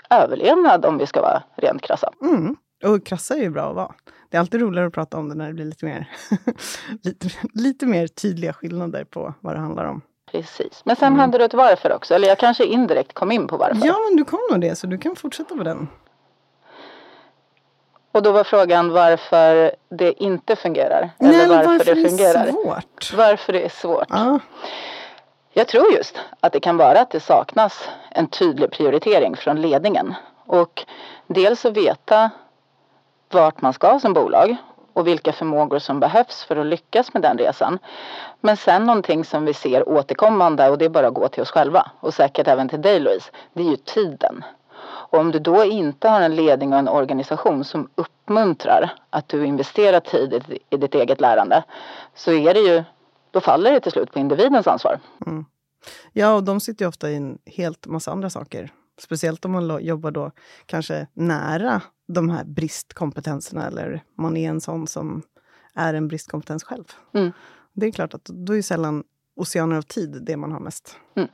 överlevnad 0.10 0.86
om 0.86 0.98
vi 0.98 1.06
ska 1.06 1.22
vara 1.22 1.44
rent 1.56 1.82
krassa. 1.82 2.10
Mm. 2.22 2.56
Och 2.84 3.06
krassa 3.06 3.34
är 3.36 3.42
ju 3.42 3.50
bra 3.50 3.70
att 3.70 3.76
vara. 3.76 3.94
Det 4.30 4.38
är 4.38 4.40
alltid 4.40 4.62
roligare 4.62 4.88
att 4.88 4.94
prata 4.94 5.18
om 5.18 5.30
det 5.30 5.36
när 5.36 5.48
det 5.48 5.54
blir 5.54 5.66
lite 5.66 5.86
mer, 5.86 6.10
lite, 7.04 7.30
lite 7.54 7.86
mer 7.86 8.08
tydliga 8.08 8.54
skillnader 8.54 9.04
på 9.04 9.34
vad 9.40 9.56
det 9.56 9.60
handlar 9.60 9.86
om. 9.86 10.02
Precis. 10.32 10.82
Men 10.86 10.96
sen 10.96 11.08
mm. 11.08 11.20
hade 11.20 11.38
du 11.38 11.44
ett 11.44 11.54
varför 11.54 11.92
också, 11.92 12.14
eller 12.14 12.28
jag 12.28 12.38
kanske 12.38 12.66
indirekt 12.66 13.14
kom 13.14 13.32
in 13.32 13.48
på 13.48 13.58
varför. 13.58 13.88
Ja, 13.88 13.96
men 14.10 14.18
du 14.18 14.26
kom 14.26 14.40
nog 14.52 14.62
det, 14.62 14.76
så 14.76 14.88
du 14.88 14.98
kan 14.98 15.16
fortsätta 15.16 15.56
på 15.56 15.64
den. 15.64 15.88
Och 18.12 18.24
då 18.24 18.32
var 18.32 18.44
frågan 18.44 18.92
varför 18.92 19.76
det 19.90 20.24
inte 20.24 20.56
fungerar. 20.56 21.10
Nej, 21.18 21.36
eller 21.36 21.56
varför, 21.56 21.68
varför 21.68 21.96
det 21.96 22.10
fungerar. 22.10 22.46
är 22.46 22.52
svårt. 22.52 23.14
Varför 23.14 23.54
det 23.54 23.66
är 23.66 23.70
svårt. 23.70 24.08
Ja. 24.10 24.40
Jag 25.54 25.68
tror 25.68 25.92
just 25.92 26.20
att 26.40 26.54
det 26.54 26.60
kan 26.60 26.78
vara 26.78 27.02
att 27.02 27.10
det 27.10 27.20
saknas 27.20 27.90
en 28.10 28.28
tydlig 28.28 28.72
prioritering 28.72 29.36
från 29.36 29.62
ledningen. 29.62 30.14
Och 30.46 30.86
dels 31.28 31.66
att 31.66 31.78
veta 31.78 32.30
vart 33.30 33.62
man 33.62 33.74
ska 33.74 34.00
som 34.00 34.14
bolag 34.14 34.56
och 34.94 35.08
vilka 35.08 35.34
förmågor 35.34 35.80
som 35.80 36.00
behövs 36.00 36.44
för 36.44 36.56
att 36.56 36.66
lyckas 36.66 37.14
med 37.14 37.22
den 37.22 37.38
resan. 37.38 37.80
Men 38.42 38.58
sen 38.58 38.86
någonting 38.86 39.26
som 39.26 39.46
vi 39.46 39.54
ser 39.54 39.90
återkommande 39.90 40.70
och 40.70 40.78
det 40.78 40.86
är 40.86 40.90
bara 40.90 41.08
att 41.08 41.14
gå 41.14 41.28
till 41.28 41.42
oss 41.42 41.52
själva 41.52 41.92
och 42.00 42.14
säkert 42.14 42.48
även 42.48 42.70
till 42.70 42.82
dig 42.82 43.00
Louise. 43.00 43.32
Det 43.54 43.62
är 43.64 43.68
ju 43.68 43.76
tiden. 43.76 44.44
Och 45.12 45.20
om 45.20 45.32
du 45.32 45.40
då 45.40 45.64
inte 45.64 46.10
har 46.10 46.22
en 46.22 46.36
ledning 46.36 46.74
och 46.74 46.80
en 46.80 46.88
organisation 46.88 47.64
som 47.64 47.90
uppmuntrar 47.96 48.94
att 49.10 49.28
du 49.28 49.46
investerar 49.46 50.00
tid 50.00 50.60
i 50.70 50.78
ditt 50.78 50.96
eget 50.96 51.22
lärande 51.22 51.64
så 52.16 52.32
är 52.32 52.54
det 52.54 52.60
ju, 52.60 52.84
då 53.32 53.42
faller 53.42 53.72
det 53.72 53.80
till 53.80 53.92
slut 53.92 54.12
på 54.12 54.20
individens 54.20 54.68
ansvar. 54.68 55.00
Mm. 55.26 55.46
Ja, 56.14 56.34
och 56.34 56.44
de 56.44 56.60
sitter 56.60 56.86
ju 56.86 56.90
ofta 56.90 57.10
i 57.10 57.16
en 57.16 57.38
helt 57.46 57.88
massa 57.88 58.12
andra 58.12 58.30
saker. 58.30 58.72
Speciellt 59.00 59.46
om 59.46 59.52
man 59.52 59.84
jobbar 59.86 60.12
då 60.12 60.32
kanske 60.66 61.08
nära 61.14 61.82
de 62.08 62.30
här 62.30 62.44
bristkompetenserna 62.44 63.68
eller 63.68 64.04
man 64.18 64.38
är 64.38 64.50
en 64.50 64.62
sån 64.62 64.88
som 64.88 65.22
är 65.76 65.94
en 65.94 66.08
bristkompetens 66.08 66.64
själv. 66.64 66.86
Mm. 67.14 67.32
Det 67.74 67.86
är 67.86 67.92
klart 67.92 68.14
att 68.14 68.26
då 68.26 68.58
är 68.58 68.62
sällan 68.62 69.04
oceaner 69.36 69.76
av 69.76 69.82
tid 69.82 70.18
det 70.22 70.38
man 70.38 70.52
har 70.52 70.60
mest. 70.60 70.96
Mm. 71.16 71.30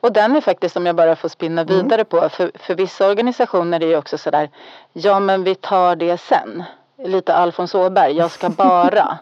Och 0.00 0.12
den 0.12 0.36
är 0.36 0.40
faktiskt, 0.40 0.76
om 0.76 0.86
jag 0.86 0.96
bara 0.96 1.16
får 1.16 1.28
spinna 1.28 1.62
mm. 1.62 1.74
vidare 1.74 2.04
på, 2.04 2.28
för, 2.28 2.50
för 2.54 2.74
vissa 2.74 3.08
organisationer 3.08 3.82
är 3.82 3.88
det 3.88 3.96
också 3.96 4.18
sådär, 4.18 4.50
ja 4.92 5.20
men 5.20 5.44
vi 5.44 5.54
tar 5.54 5.96
det 5.96 6.18
sen. 6.18 6.64
Lite 7.04 7.34
Alfons 7.34 7.74
Åberg, 7.74 8.12
jag 8.12 8.30
ska 8.30 8.48
bara. 8.56 9.18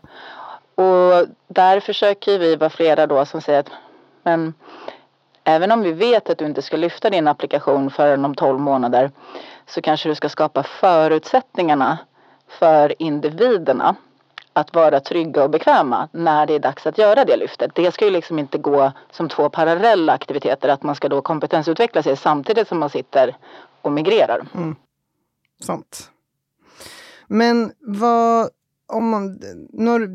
och 0.75 1.27
där 1.49 1.81
försöker 1.81 2.39
vi 2.39 2.57
vara 2.57 2.71
flera 2.71 3.07
då 3.07 3.25
som 3.25 3.41
säger 3.41 3.61
att, 3.61 3.71
men 4.23 4.55
även 5.45 5.73
om 5.73 5.83
vi 5.83 5.93
vet 5.93 6.31
att 6.31 6.39
du 6.39 6.47
inte 6.47 6.63
ska 6.63 6.77
lyfta 6.77 7.11
din 7.11 7.29
applikation 7.29 7.91
förrän 7.91 8.25
om 8.25 8.35
12 8.35 8.61
månader 8.61 9.11
så 9.67 9.83
kanske 9.83 10.09
du 10.09 10.15
ska 10.15 10.29
skapa 10.29 10.63
förutsättningarna 10.63 11.99
för 12.49 13.03
individerna 13.03 13.97
att 14.57 14.75
vara 14.75 15.01
trygga 15.01 15.45
och 15.45 15.51
bekväma 15.51 16.09
när 16.13 16.47
det 16.47 16.55
är 16.55 16.59
dags 16.59 16.87
att 16.87 16.99
göra 16.99 17.25
det 17.25 17.37
lyftet. 17.37 17.71
Det 17.75 17.93
ska 17.93 18.05
ju 18.05 18.11
liksom 18.11 18.39
inte 18.39 18.59
gå 18.59 18.93
som 19.11 19.29
två 19.29 19.51
parallella 19.51 20.13
aktiviteter, 20.13 20.69
att 20.69 20.83
man 20.83 20.95
ska 20.95 21.09
då 21.09 21.23
kompetensutveckla 21.23 22.03
sig 22.03 22.17
samtidigt 22.17 22.69
som 22.69 22.79
man 22.79 22.91
sitter 22.91 23.37
och 23.83 23.93
migrerar. 23.93 24.47
Mm. 24.55 24.77
Sant. 25.63 26.11
Men 27.27 27.73
vad, 27.81 28.49
om 28.93 29.09
man, 29.09 29.41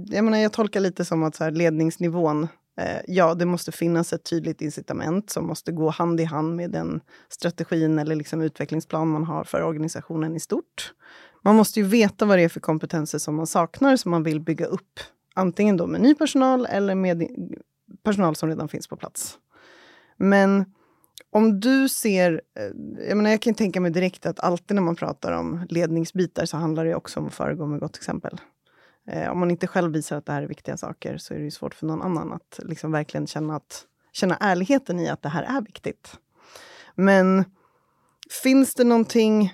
jag, 0.08 0.24
menar, 0.24 0.38
jag 0.38 0.54
tolkar 0.54 0.80
lite 0.80 1.06
som 1.06 1.24
att 1.24 1.36
så 1.36 1.44
här, 1.44 1.52
ledningsnivån, 1.52 2.48
eh, 2.80 3.02
ja 3.08 3.34
det 3.34 3.46
måste 3.46 3.72
finnas 3.72 4.14
ett 4.14 4.24
tydligt 4.24 4.62
incitament 4.62 5.30
som 5.30 5.48
måste 5.48 5.72
gå 5.72 5.90
hand 5.90 6.20
i 6.20 6.24
hand 6.24 6.56
med 6.56 6.72
den 6.72 7.02
strategin 7.30 8.00
eller 8.00 8.16
liksom 8.16 8.42
utvecklingsplan 8.42 9.08
man 9.08 9.24
har 9.24 9.44
för 9.44 9.64
organisationen 9.64 10.36
i 10.36 10.40
stort. 10.40 10.94
Man 11.42 11.56
måste 11.56 11.80
ju 11.80 11.86
veta 11.86 12.26
vad 12.26 12.38
det 12.38 12.44
är 12.44 12.50
för 12.50 12.60
kompetenser 12.60 13.20
som 13.20 13.36
man 13.36 13.48
saknar 13.48 13.96
som 13.96 14.12
man 14.12 14.24
vill 14.24 14.40
bygga 14.40 14.66
upp. 14.66 15.00
Antingen 15.34 15.78
då 15.78 15.88
med 15.88 16.02
ny 16.02 16.16
personal 16.16 16.66
eller 16.66 16.96
med 16.96 17.28
personal 18.04 18.36
som 18.36 18.50
redan 18.50 18.68
finns 18.68 18.88
på 18.88 18.96
plats. 18.96 19.38
Men 20.18 20.66
om 21.30 21.60
du 21.60 21.90
ser, 21.90 22.42
eh, 22.58 23.08
jag 23.08 23.18
menar 23.18 23.30
jag 23.30 23.42
kan 23.42 23.54
tänka 23.54 23.82
mig 23.82 23.92
direkt 23.92 24.26
att 24.26 24.40
alltid 24.40 24.76
när 24.76 24.82
man 24.82 24.96
pratar 24.96 25.32
om 25.32 25.66
ledningsbitar 25.70 26.46
så 26.46 26.58
handlar 26.58 26.86
det 26.86 26.96
också 26.96 27.20
om 27.20 27.28
att 27.28 27.34
föregå 27.34 27.66
med 27.66 27.80
gott 27.80 27.96
exempel. 27.96 28.42
Eh, 29.08 29.32
om 29.32 29.40
man 29.40 29.52
inte 29.52 29.68
själv 29.68 29.94
visar 29.94 30.18
att 30.18 30.26
det 30.26 30.32
här 30.32 30.42
är 30.42 30.48
viktiga 30.48 30.78
saker 30.78 31.18
så 31.18 31.34
är 31.34 31.40
det 31.40 31.52
svårt 31.52 31.74
för 31.74 31.86
någon 31.86 32.02
annan 32.02 32.34
att 32.34 32.60
liksom 32.64 32.92
verkligen 32.92 33.28
känna, 33.28 33.56
att, 33.56 33.86
känna 34.12 34.38
ärligheten 34.40 35.00
i 35.00 35.10
att 35.10 35.22
det 35.22 35.30
här 35.30 35.44
är 35.44 35.62
viktigt. 35.62 36.20
Men 36.96 37.46
finns 38.44 38.76
det 38.76 38.84
någonting 38.84 39.54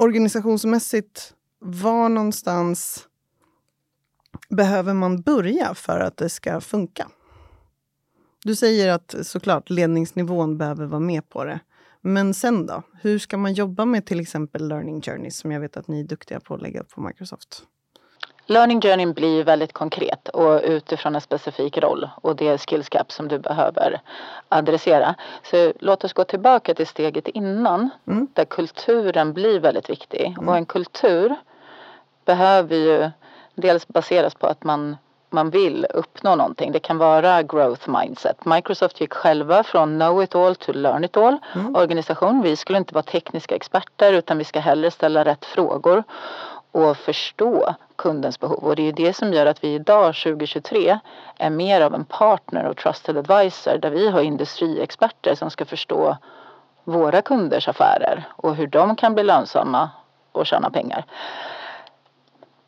organisationsmässigt, 0.00 1.34
var 1.58 2.08
någonstans 2.08 3.08
behöver 4.48 4.94
man 4.94 5.22
börja 5.22 5.74
för 5.74 6.00
att 6.00 6.16
det 6.16 6.28
ska 6.28 6.60
funka? 6.60 7.08
Du 8.44 8.56
säger 8.56 8.92
att 8.92 9.14
såklart 9.22 9.70
ledningsnivån 9.70 10.58
behöver 10.58 10.86
vara 10.86 11.00
med 11.00 11.28
på 11.28 11.44
det. 11.44 11.60
Men 12.00 12.34
sen 12.34 12.66
då? 12.66 12.82
Hur 13.02 13.18
ska 13.18 13.36
man 13.36 13.54
jobba 13.54 13.84
med 13.84 14.06
till 14.06 14.20
exempel 14.20 14.68
learning 14.68 15.02
journeys 15.02 15.36
som 15.36 15.52
jag 15.52 15.60
vet 15.60 15.76
att 15.76 15.88
ni 15.88 16.00
är 16.00 16.04
duktiga 16.04 16.40
på 16.40 16.54
att 16.54 16.62
lägga 16.62 16.80
upp 16.80 16.90
på 16.90 17.00
Microsoft? 17.00 17.62
Learning 18.50 18.80
journeyn 18.80 19.12
blir 19.12 19.44
väldigt 19.44 19.72
konkret 19.72 20.28
och 20.28 20.60
utifrån 20.64 21.14
en 21.14 21.20
specifik 21.20 21.78
roll 21.78 22.08
och 22.14 22.36
det 22.36 22.58
skills 22.58 22.88
gap 22.90 23.12
som 23.12 23.28
du 23.28 23.38
behöver 23.38 24.00
adressera. 24.48 25.14
Så 25.42 25.72
låt 25.80 26.04
oss 26.04 26.12
gå 26.12 26.24
tillbaka 26.24 26.74
till 26.74 26.86
steget 26.86 27.28
innan 27.28 27.90
mm. 28.06 28.28
där 28.32 28.44
kulturen 28.44 29.32
blir 29.32 29.60
väldigt 29.60 29.90
viktig. 29.90 30.26
Mm. 30.26 30.48
Och 30.48 30.56
en 30.56 30.66
kultur 30.66 31.36
behöver 32.24 32.76
ju 32.76 33.10
dels 33.54 33.88
baseras 33.88 34.34
på 34.34 34.46
att 34.46 34.64
man 34.64 34.96
man 35.32 35.50
vill 35.50 35.86
uppnå 35.94 36.36
någonting. 36.36 36.72
Det 36.72 36.80
kan 36.80 36.98
vara 36.98 37.42
growth 37.42 37.90
mindset. 37.90 38.44
Microsoft 38.44 39.00
gick 39.00 39.12
själva 39.12 39.62
från 39.62 39.98
know 39.98 40.22
it 40.22 40.34
all 40.34 40.56
to 40.56 40.72
learn 40.72 41.04
it 41.04 41.16
all 41.16 41.38
mm. 41.54 41.76
organisation. 41.76 42.42
Vi 42.42 42.56
skulle 42.56 42.78
inte 42.78 42.94
vara 42.94 43.02
tekniska 43.02 43.54
experter 43.54 44.12
utan 44.12 44.38
vi 44.38 44.44
ska 44.44 44.60
hellre 44.60 44.90
ställa 44.90 45.24
rätt 45.24 45.44
frågor 45.44 46.02
och 46.72 46.96
förstå 46.96 47.74
kundens 47.96 48.40
behov. 48.40 48.64
Och 48.64 48.76
det 48.76 48.88
är 48.88 48.92
det 48.92 49.12
som 49.12 49.32
gör 49.32 49.46
att 49.46 49.64
vi 49.64 49.74
idag 49.74 50.14
2023 50.14 50.98
är 51.38 51.50
mer 51.50 51.80
av 51.80 51.94
en 51.94 52.04
partner 52.04 52.64
och 52.64 52.76
trusted 52.76 53.16
advisor 53.16 53.78
där 53.78 53.90
vi 53.90 54.08
har 54.08 54.20
industriexperter 54.20 55.34
som 55.34 55.50
ska 55.50 55.64
förstå 55.64 56.16
våra 56.84 57.22
kunders 57.22 57.68
affärer 57.68 58.28
och 58.30 58.54
hur 58.54 58.66
de 58.66 58.96
kan 58.96 59.14
bli 59.14 59.24
lönsamma 59.24 59.90
och 60.32 60.46
tjäna 60.46 60.70
pengar. 60.70 61.04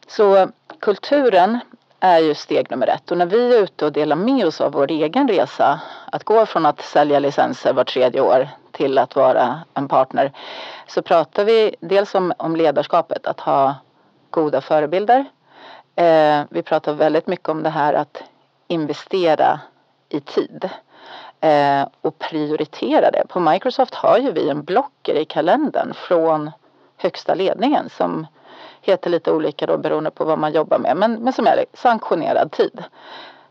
Så 0.07 0.49
kulturen 0.81 1.59
är 2.01 2.19
ju 2.19 2.35
steg 2.35 2.71
nummer 2.71 2.87
ett 2.87 3.11
och 3.11 3.19
när 3.19 3.27
vi 3.27 3.55
är 3.55 3.63
ute 3.63 3.85
och 3.85 3.93
delar 3.93 4.17
med 4.17 4.47
oss 4.47 4.61
av 4.61 4.73
vår 4.73 4.91
egen 4.91 5.29
resa 5.29 5.81
att 6.13 6.25
gå 6.25 6.47
från 6.47 6.67
att 6.67 6.81
sälja 6.81 7.19
licenser 7.19 7.73
var 7.73 7.85
tredje 7.85 8.21
år 8.21 8.49
till 8.73 8.99
att 8.99 9.17
vara 9.17 9.61
en 9.75 9.89
partner 9.89 10.33
så 10.87 11.03
pratar 11.03 11.45
vi 11.45 11.77
dels 11.81 12.15
om, 12.15 12.33
om 12.37 12.57
ledarskapet, 12.57 13.27
att 13.27 13.41
ha 13.41 13.75
goda 14.33 14.61
förebilder. 14.61 15.25
Eh, 15.97 16.43
vi 16.51 16.63
pratar 16.63 16.93
väldigt 16.93 17.27
mycket 17.27 17.49
om 17.49 17.63
det 17.63 17.71
här 17.71 17.95
att 17.95 18.23
investera 18.69 19.61
i 20.09 20.21
tid 20.21 20.71
eh, 21.41 21.89
och 22.01 22.19
prioritera 22.19 23.11
det. 23.11 23.25
På 23.29 23.41
Microsoft 23.41 23.95
har 23.95 24.19
ju 24.19 24.33
vi 24.33 24.49
en 24.49 24.63
blocker 24.63 25.15
i 25.15 25.25
kalendern 25.25 25.95
från 25.95 26.51
högsta 26.97 27.35
ledningen 27.35 27.89
som 27.89 28.27
heter 28.81 29.11
lite 29.11 29.33
olika 29.33 29.67
då 29.67 29.79
beroende 29.79 30.11
på 30.11 30.25
vad 30.25 30.39
man 30.39 30.53
jobbar 30.53 30.79
med 30.79 30.97
men, 30.97 31.15
men 31.15 31.33
som 31.33 31.47
är 31.47 31.65
sanktionerad 31.75 32.53
tid. 32.53 32.85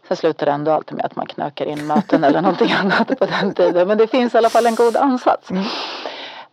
Sen 0.08 0.18
slutar 0.18 0.46
det 0.46 0.52
ändå 0.52 0.72
alltid 0.72 0.98
med 0.98 1.06
att 1.06 1.16
man 1.16 1.26
knökar 1.26 1.66
in 1.66 1.88
möten 1.88 2.24
eller 2.24 2.42
någonting 2.42 2.72
annat 2.82 3.20
på 3.20 3.26
den 3.26 3.54
tiden 3.54 3.88
men 3.88 3.98
det 3.98 4.08
finns 4.08 4.36
i 4.36 4.38
alla 4.38 4.50
fall 4.50 4.66
en 4.66 4.76
god 4.76 4.98
ansats. 4.98 5.52
Mm. 5.52 5.64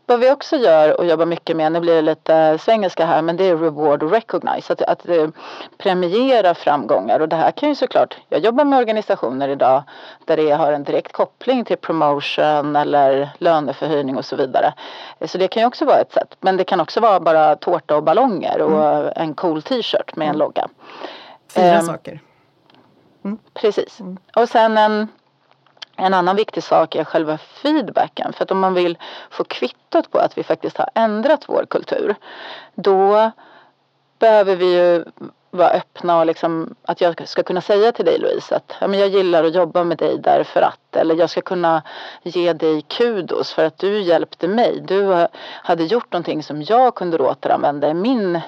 Vad 0.09 0.21
vi 0.21 0.31
också 0.31 0.57
gör 0.57 1.01
och 1.01 1.07
jobbar 1.07 1.27
mycket 1.27 1.57
med, 1.57 1.73
nu 1.73 1.81
blir 1.81 1.95
det 1.95 2.03
lite 2.03 2.59
svengelska 2.59 3.07
här, 3.07 3.23
men 3.23 3.37
det 3.37 3.45
är 3.45 3.57
reward 3.57 4.03
och 4.03 4.11
recognize. 4.11 4.73
Att, 4.73 4.83
att 4.83 5.09
eh, 5.09 5.29
premiera 5.79 6.55
framgångar 6.55 7.21
och 7.21 7.29
det 7.29 7.37
här 7.37 7.51
kan 7.51 7.69
ju 7.69 7.75
såklart, 7.75 8.17
jag 8.29 8.41
jobbar 8.41 8.65
med 8.65 8.79
organisationer 8.79 9.49
idag 9.49 9.83
där 10.25 10.37
det 10.37 10.51
har 10.51 10.73
en 10.73 10.85
direkt 10.85 11.13
koppling 11.13 11.65
till 11.65 11.77
promotion 11.77 12.77
eller 12.77 13.29
löneförhöjning 13.39 14.17
och 14.17 14.25
så 14.25 14.37
vidare. 14.37 14.75
Så 15.27 15.39
det 15.39 15.49
kan 15.49 15.63
ju 15.63 15.67
också 15.67 15.85
vara 15.85 16.01
ett 16.01 16.13
sätt. 16.13 16.37
Men 16.41 16.57
det 16.57 16.65
kan 16.65 16.81
också 16.81 17.01
vara 17.01 17.21
bara 17.21 17.57
tårta 17.57 17.97
och 17.97 18.03
ballonger 18.03 18.61
och 18.61 18.85
mm. 18.85 19.13
en 19.17 19.35
cool 19.35 19.63
t-shirt 19.63 20.17
med 20.17 20.25
en 20.25 20.35
mm. 20.35 20.39
logga. 20.39 20.69
Fyra 21.55 21.79
um, 21.79 21.87
saker. 21.87 22.21
Mm. 23.25 23.39
Precis. 23.55 23.99
Och 24.37 24.49
sen 24.49 24.79
en 24.79 25.09
en 25.99 26.15
annan 26.15 26.37
viktig 26.37 26.63
sak 26.63 26.95
är 26.95 27.05
själva 27.05 27.39
feedbacken. 27.39 28.33
För 28.33 28.45
att 28.45 28.51
om 28.51 28.59
man 28.59 28.75
vill 28.75 28.99
få 29.31 29.45
kvittot 29.45 30.11
på 30.11 30.19
att 30.19 30.39
vi 30.39 30.43
faktiskt 30.43 30.77
har 30.77 30.89
ändrat 30.95 31.45
vår 31.49 31.67
kultur. 31.71 32.15
Då 32.75 33.31
behöver 34.19 34.57
vi 34.57 34.75
ju 34.75 35.05
vara 35.51 35.71
öppna 35.71 36.19
och 36.19 36.27
liksom 36.27 36.75
att 36.83 37.01
jag 37.01 37.29
ska 37.29 37.43
kunna 37.43 37.61
säga 37.61 37.93
till 37.93 38.05
dig 38.05 38.19
Louise 38.19 38.57
att 38.57 38.75
ja, 38.81 38.87
men 38.87 39.01
jag 39.01 39.09
gillar 39.09 39.45
att 39.45 39.55
jobba 39.55 39.85
med 39.85 39.99
dig 39.99 40.19
därför 40.19 40.63
att 40.63 40.97
eller 40.97 41.15
jag 41.15 41.31
ska 41.31 41.41
kunna 41.41 41.83
ge 42.23 42.53
dig 42.53 42.83
kudos 42.83 43.53
för 43.53 43.65
att 43.65 43.79
du 43.79 44.01
hjälpte 44.01 44.49
mig. 44.49 44.81
Du 44.81 45.27
hade 45.63 45.85
gjort 45.85 46.13
någonting 46.13 46.43
som 46.43 46.63
jag 46.63 46.95
kunde 46.95 47.19
återanvända 47.19 47.89
i 47.89 47.95
min 47.95 48.41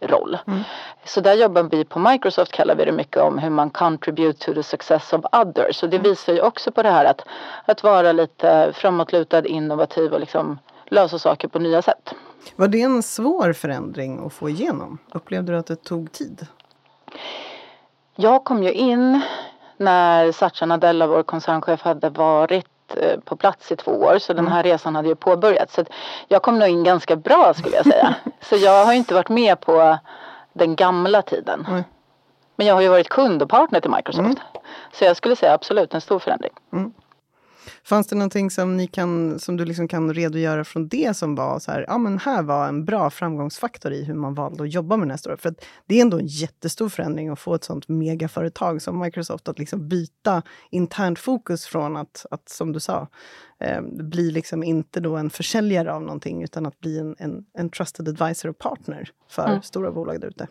roll. 0.00 0.38
Mm. 0.46 0.60
Så 1.04 1.20
där 1.20 1.34
jobbar 1.34 1.62
vi 1.62 1.84
på 1.84 1.98
Microsoft 1.98 2.52
kallar 2.52 2.74
vi 2.74 2.84
det 2.84 2.92
mycket 2.92 3.16
om 3.16 3.38
hur 3.38 3.50
man 3.50 3.70
contribute 3.70 4.44
to 4.44 4.54
the 4.54 4.62
success 4.62 5.12
of 5.12 5.24
others. 5.32 5.82
Och 5.82 5.88
det 5.88 5.96
mm. 5.96 6.10
visar 6.10 6.32
ju 6.32 6.40
också 6.40 6.72
på 6.72 6.82
det 6.82 6.90
här 6.90 7.04
att, 7.04 7.22
att 7.64 7.82
vara 7.82 8.12
lite 8.12 8.72
framåtlutad, 8.74 9.46
innovativ 9.46 10.12
och 10.12 10.20
liksom 10.20 10.58
lösa 10.86 11.18
saker 11.18 11.48
på 11.48 11.58
nya 11.58 11.82
sätt. 11.82 12.14
Var 12.56 12.68
det 12.68 12.82
en 12.82 13.02
svår 13.02 13.52
förändring 13.52 14.26
att 14.26 14.32
få 14.32 14.48
igenom? 14.48 14.98
Upplevde 15.12 15.52
du 15.52 15.58
att 15.58 15.66
det 15.66 15.76
tog 15.76 16.12
tid? 16.12 16.46
Jag 18.16 18.44
kom 18.44 18.62
ju 18.62 18.72
in 18.72 19.20
när 19.76 20.32
Satya 20.32 20.66
Nadella, 20.66 21.06
vår 21.06 21.22
koncernchef, 21.22 21.82
hade 21.82 22.10
varit 22.10 22.66
Eh, 22.96 23.20
på 23.20 23.36
plats 23.36 23.72
i 23.72 23.76
två 23.76 23.92
år 23.92 24.18
så 24.18 24.32
den 24.32 24.48
här 24.48 24.62
resan 24.62 24.96
hade 24.96 25.08
ju 25.08 25.14
påbörjats. 25.14 25.74
Så 25.74 25.84
jag 26.28 26.42
kom 26.42 26.58
nog 26.58 26.68
in 26.68 26.84
ganska 26.84 27.16
bra 27.16 27.54
skulle 27.54 27.76
jag 27.76 27.86
säga. 27.86 28.14
så 28.40 28.56
jag 28.56 28.84
har 28.84 28.92
inte 28.92 29.14
varit 29.14 29.28
med 29.28 29.60
på 29.60 29.98
den 30.52 30.76
gamla 30.76 31.22
tiden. 31.22 31.66
Mm. 31.68 31.82
Men 32.56 32.66
jag 32.66 32.74
har 32.74 32.80
ju 32.80 32.88
varit 32.88 33.08
kund 33.08 33.42
och 33.42 33.50
partner 33.50 33.80
till 33.80 33.90
Microsoft. 33.90 34.26
Mm. 34.26 34.36
Så 34.92 35.04
jag 35.04 35.16
skulle 35.16 35.36
säga 35.36 35.54
absolut 35.54 35.94
en 35.94 36.00
stor 36.00 36.18
förändring. 36.18 36.52
Mm. 36.72 36.92
Fanns 37.84 38.06
det 38.06 38.16
någonting 38.16 38.50
som, 38.50 38.76
ni 38.76 38.86
kan, 38.86 39.38
som 39.38 39.56
du 39.56 39.64
liksom 39.64 39.88
kan 39.88 40.14
redogöra 40.14 40.64
från 40.64 40.88
det 40.88 41.16
som 41.16 41.34
var 41.34 41.58
så 41.58 41.72
här, 41.72 41.84
ja 41.88 41.98
men 41.98 42.18
här 42.18 42.42
var 42.42 42.68
en 42.68 42.84
bra 42.84 43.10
framgångsfaktor 43.10 43.92
i 43.92 44.04
hur 44.04 44.14
man 44.14 44.34
valde 44.34 44.62
att 44.62 44.72
jobba 44.72 44.96
med 44.96 45.08
nästa 45.08 45.32
år? 45.32 45.36
För 45.36 45.54
det 45.86 45.98
är 45.98 46.02
ändå 46.02 46.18
en 46.18 46.26
jättestor 46.26 46.88
förändring 46.88 47.28
att 47.28 47.38
få 47.38 47.54
ett 47.54 47.64
sånt 47.64 47.88
megaföretag 47.88 48.82
som 48.82 48.98
Microsoft 48.98 49.48
att 49.48 49.58
liksom 49.58 49.88
byta 49.88 50.42
internt 50.70 51.18
fokus 51.18 51.66
från 51.66 51.96
att, 51.96 52.26
att 52.30 52.48
som 52.48 52.72
du 52.72 52.80
sa, 52.80 53.08
eh, 53.60 53.82
bli 53.82 54.30
liksom 54.30 54.62
inte 54.62 55.00
då 55.00 55.16
en 55.16 55.30
försäljare 55.30 55.92
av 55.92 56.02
någonting 56.02 56.42
utan 56.42 56.66
att 56.66 56.80
bli 56.80 56.98
en, 56.98 57.16
en, 57.18 57.44
en 57.54 57.70
trusted 57.70 58.08
advisor 58.08 58.48
och 58.48 58.58
partner 58.58 59.10
för 59.28 59.48
mm. 59.48 59.62
stora 59.62 59.92
bolag 59.92 60.20
där 60.20 60.28
ute. 60.28 60.48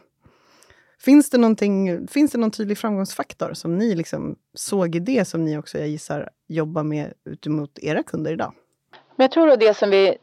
Finns 1.02 1.30
det, 1.30 2.08
finns 2.12 2.32
det 2.32 2.38
någon 2.38 2.52
tydlig 2.52 2.78
framgångsfaktor 2.78 3.54
som 3.54 3.78
ni 3.78 3.96
liksom 3.96 4.36
såg 4.54 4.96
i 4.96 5.00
det 5.00 5.26
som 5.26 5.46
ni 5.46 5.58
också, 5.58 5.78
jag 5.78 5.88
gissar, 5.88 6.30
jobbar 6.48 6.84
med 6.84 7.14
utemot 7.26 7.80
era 7.82 8.04
kunder 8.04 8.32
idag? 8.32 8.54
Men 9.16 9.24
jag 9.24 9.32
tror 9.32 9.52
att 9.52 9.60
det 9.60 9.78
som 9.78 9.90
vi 9.90 10.18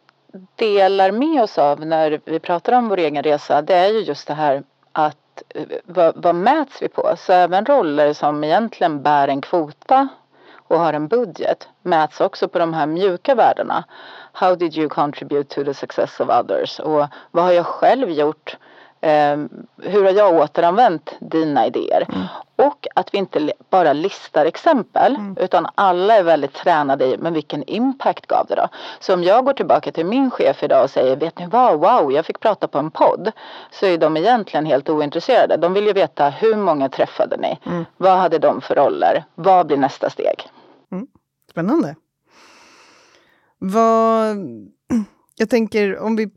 delar 0.56 1.12
med 1.12 1.42
oss 1.42 1.58
av 1.58 1.86
när 1.86 2.20
vi 2.24 2.40
pratar 2.40 2.72
om 2.72 2.88
vår 2.88 2.98
egen 2.98 3.22
resa, 3.22 3.62
det 3.62 3.74
är 3.74 3.88
ju 3.88 4.00
just 4.00 4.28
det 4.28 4.34
här 4.34 4.62
att 4.92 5.42
eh, 5.54 5.62
vad, 5.84 6.22
vad 6.22 6.34
mäts 6.34 6.82
vi 6.82 6.88
på? 6.88 7.14
Så 7.18 7.32
även 7.32 7.66
roller 7.66 8.12
som 8.12 8.44
egentligen 8.44 9.02
bär 9.02 9.28
en 9.28 9.40
kvota 9.40 10.08
och 10.68 10.78
har 10.78 10.92
en 10.92 11.08
budget 11.08 11.68
mäts 11.82 12.20
också 12.20 12.48
på 12.48 12.58
de 12.58 12.74
här 12.74 12.86
mjuka 12.86 13.34
värdena. 13.34 13.84
How 14.32 14.54
did 14.54 14.78
you 14.78 14.88
contribute 14.88 15.54
to 15.54 15.64
the 15.64 15.74
success 15.74 16.20
of 16.20 16.28
others? 16.28 16.80
Och 16.80 17.06
vad 17.30 17.44
har 17.44 17.52
jag 17.52 17.66
själv 17.66 18.10
gjort 18.10 18.56
Eh, 19.06 19.36
hur 19.82 20.04
har 20.04 20.10
jag 20.10 20.34
återanvänt 20.34 21.16
dina 21.20 21.66
idéer? 21.66 22.06
Mm. 22.08 22.26
Och 22.56 22.86
att 22.94 23.14
vi 23.14 23.18
inte 23.18 23.52
bara 23.70 23.92
listar 23.92 24.46
exempel 24.46 25.16
mm. 25.16 25.36
utan 25.40 25.66
alla 25.74 26.14
är 26.14 26.22
väldigt 26.22 26.54
tränade 26.54 27.04
i 27.04 27.18
men 27.18 27.32
vilken 27.32 27.62
impact 27.62 28.26
gav 28.26 28.46
det 28.46 28.54
då? 28.54 28.68
Så 29.00 29.14
om 29.14 29.24
jag 29.24 29.44
går 29.44 29.52
tillbaka 29.52 29.92
till 29.92 30.06
min 30.06 30.30
chef 30.30 30.62
idag 30.62 30.84
och 30.84 30.90
säger 30.90 31.16
vet 31.16 31.38
ni 31.38 31.46
vad, 31.46 31.80
wow 31.80 32.12
jag 32.12 32.26
fick 32.26 32.40
prata 32.40 32.68
på 32.68 32.78
en 32.78 32.90
podd. 32.90 33.32
Så 33.70 33.86
är 33.86 33.98
de 33.98 34.16
egentligen 34.16 34.66
helt 34.66 34.88
ointresserade. 34.88 35.56
De 35.56 35.74
vill 35.74 35.86
ju 35.86 35.92
veta 35.92 36.28
hur 36.28 36.56
många 36.56 36.88
träffade 36.88 37.36
ni? 37.36 37.58
Mm. 37.66 37.84
Vad 37.96 38.18
hade 38.18 38.38
de 38.38 38.60
för 38.60 38.74
roller? 38.74 39.24
Vad 39.34 39.66
blir 39.66 39.76
nästa 39.76 40.10
steg? 40.10 40.50
Mm. 40.92 41.06
Spännande. 41.50 41.94
Vad 43.58 44.36
jag 45.38 45.48
tänker 45.50 45.98
om 45.98 46.16
vi 46.16 46.30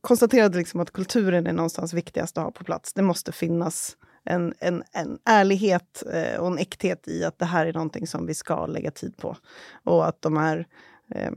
konstaterade 0.00 0.58
liksom 0.58 0.80
att 0.80 0.92
kulturen 0.92 1.46
är 1.46 1.52
någonstans 1.52 1.92
viktigast 1.92 2.38
att 2.38 2.44
ha 2.44 2.50
på 2.50 2.64
plats. 2.64 2.92
Det 2.92 3.02
måste 3.02 3.32
finnas 3.32 3.96
en, 4.24 4.54
en, 4.58 4.82
en 4.92 5.18
ärlighet 5.24 6.02
eh, 6.12 6.40
och 6.40 6.46
en 6.46 6.58
äkthet 6.58 7.08
i 7.08 7.24
att 7.24 7.38
det 7.38 7.44
här 7.44 7.66
är 7.66 7.72
någonting 7.72 8.06
som 8.06 8.26
vi 8.26 8.34
ska 8.34 8.66
lägga 8.66 8.90
tid 8.90 9.16
på. 9.16 9.36
Och 9.84 10.08
att 10.08 10.22
de 10.22 10.36
här 10.36 10.66
eh, 11.14 11.32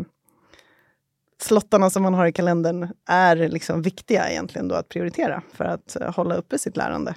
slottarna 1.41 1.89
som 1.89 2.03
man 2.03 2.13
har 2.13 2.25
i 2.25 2.33
kalendern 2.33 2.87
är 3.05 3.35
liksom 3.35 3.81
viktiga 3.81 4.29
egentligen 4.29 4.67
då 4.67 4.75
att 4.75 4.89
prioritera 4.89 5.43
för 5.53 5.65
att 5.65 5.95
eh, 6.01 6.15
hålla 6.15 6.35
uppe 6.35 6.59
sitt 6.59 6.77
lärande. 6.77 7.15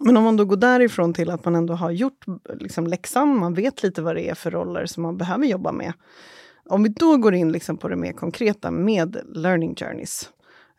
Men 0.00 0.16
om 0.16 0.24
man 0.24 0.36
då 0.36 0.44
går 0.44 0.56
därifrån 0.56 1.14
till 1.14 1.30
att 1.30 1.44
man 1.44 1.54
ändå 1.54 1.74
har 1.74 1.90
gjort 1.90 2.24
liksom, 2.54 2.86
läxan, 2.86 3.38
man 3.38 3.54
vet 3.54 3.82
lite 3.82 4.02
vad 4.02 4.16
det 4.16 4.28
är 4.28 4.34
för 4.34 4.50
roller 4.50 4.86
som 4.86 5.02
man 5.02 5.16
behöver 5.16 5.46
jobba 5.46 5.72
med 5.72 5.92
om 6.68 6.82
vi 6.82 6.88
då 6.88 7.16
går 7.16 7.34
in 7.34 7.52
liksom 7.52 7.76
på 7.76 7.88
det 7.88 7.96
mer 7.96 8.12
konkreta 8.12 8.70
med 8.70 9.16
learning 9.34 9.74
journeys. 9.74 10.30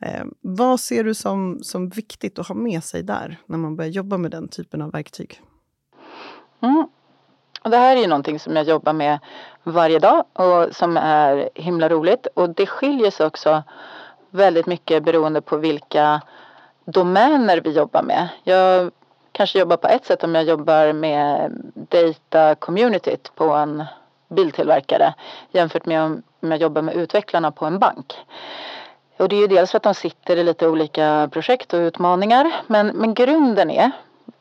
Eh, 0.02 0.26
vad 0.42 0.80
ser 0.80 1.04
du 1.04 1.14
som, 1.14 1.60
som 1.62 1.90
viktigt 1.90 2.40
att 2.40 2.48
ha 2.48 2.56
med 2.56 2.84
sig 2.84 3.04
där 3.04 3.38
när 3.46 3.58
man 3.58 3.76
börjar 3.76 3.92
jobba 3.92 4.18
med 4.18 4.32
den 4.32 4.48
typen 4.48 4.82
av 4.82 4.92
verktyg? 4.92 5.42
Mm. 6.62 6.88
Och 7.62 7.70
det 7.70 7.78
här 7.78 7.96
är 7.96 8.02
ju 8.02 8.08
någonting 8.08 8.40
som 8.40 8.56
jag 8.56 8.66
jobbar 8.66 8.94
med 8.94 9.20
varje 9.64 10.00
dag 10.00 10.24
och 10.34 10.76
som 10.76 10.98
är 10.98 11.50
himla 11.56 11.90
roligt. 11.90 12.28
Och 12.34 12.50
det 12.50 12.66
skiljer 12.66 13.12
sig 13.12 13.26
också 13.26 13.64
väldigt 14.30 14.66
mycket 14.66 15.04
beroende 15.04 15.42
på 15.42 15.58
vilka 15.58 16.22
domäner 16.86 17.62
vi 17.62 17.72
jobbar 17.72 18.04
med. 18.04 18.30
Jag 18.44 18.92
kanske 19.32 19.60
jobbar 19.60 19.78
på 19.78 19.88
ett 19.88 20.06
sätt 20.06 20.24
om 20.24 20.36
jag 20.36 20.44
jobbar 20.44 20.94
med 20.94 21.52
data 21.74 22.56
communityt 22.56 23.32
på 23.36 23.44
en 23.44 23.84
biltillverkare 24.30 25.14
jämfört 25.52 25.86
med 25.86 26.02
om 26.02 26.24
jag 26.40 26.58
jobbar 26.58 26.82
med 26.82 26.96
utvecklarna 26.96 27.52
på 27.52 27.66
en 27.66 27.80
bank. 27.80 28.16
Och 29.18 29.30
det 29.30 29.36
är 29.36 29.42
ju 29.42 29.48
dels 29.48 29.72
för 29.72 29.78
att 29.78 29.84
de 29.84 29.94
sitter 29.94 30.38
i 30.38 30.44
lite 30.44 30.68
olika 30.68 31.30
projekt 31.32 31.74
och 31.74 31.78
utmaningar 31.78 32.52
men, 32.68 32.88
men 32.88 33.14
grunden 33.14 33.70
är 33.72 33.92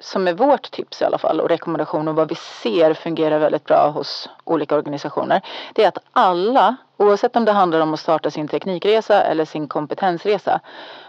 som 0.00 0.28
är 0.28 0.32
vårt 0.32 0.70
tips 0.70 1.02
i 1.02 1.04
alla 1.04 1.18
fall 1.18 1.40
och 1.40 1.48
rekommendation 1.48 2.08
och 2.08 2.14
vad 2.14 2.28
vi 2.28 2.34
ser 2.34 2.94
fungerar 2.94 3.38
väldigt 3.38 3.64
bra 3.64 3.90
hos 3.90 4.28
olika 4.44 4.76
organisationer. 4.76 5.42
Det 5.74 5.84
är 5.84 5.88
att 5.88 5.98
alla, 6.12 6.76
oavsett 6.96 7.36
om 7.36 7.44
det 7.44 7.52
handlar 7.52 7.80
om 7.80 7.94
att 7.94 8.00
starta 8.00 8.30
sin 8.30 8.48
teknikresa 8.48 9.22
eller 9.22 9.44
sin 9.44 9.68
kompetensresa, 9.68 10.60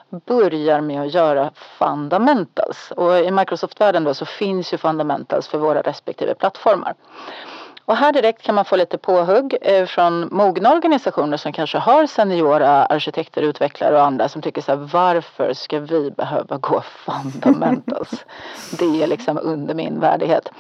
börjar 0.10 0.82
med 0.82 1.02
att 1.02 1.14
göra 1.14 1.52
fundamentals. 1.56 2.92
Och 2.92 3.20
i 3.20 3.32
Microsoft-världen 3.32 4.04
då 4.04 4.14
så 4.14 4.26
finns 4.26 4.74
ju 4.74 4.78
fundamentals 4.78 5.48
för 5.48 5.58
våra 5.58 5.82
respektive 5.82 6.34
plattformar. 6.34 6.94
Och 7.90 7.98
här 7.98 8.12
direkt 8.12 8.42
kan 8.42 8.56
man 8.56 8.66
få 8.66 8.76
lite 8.76 8.98
påhugg 8.98 9.58
eh, 9.62 9.86
från 9.86 10.28
mogna 10.32 10.74
organisationer 10.74 11.38
som 11.38 11.54
kanske 11.54 11.78
har 11.78 12.06
seniora 12.06 12.86
arkitekter, 12.86 13.42
utvecklare 13.42 13.96
och 13.96 14.04
andra 14.04 14.30
som 14.30 14.42
tycker 14.42 14.62
så 14.62 14.72
här, 14.72 14.90
varför 14.94 15.54
ska 15.54 15.80
vi 15.80 16.12
behöva 16.12 16.58
gå 16.58 16.82
fundamentals? 16.82 18.26
Det 18.80 19.04
är 19.04 19.08
liksom 19.08 19.40
under 19.42 19.74
min 19.74 20.00
värdighet. 20.00 20.52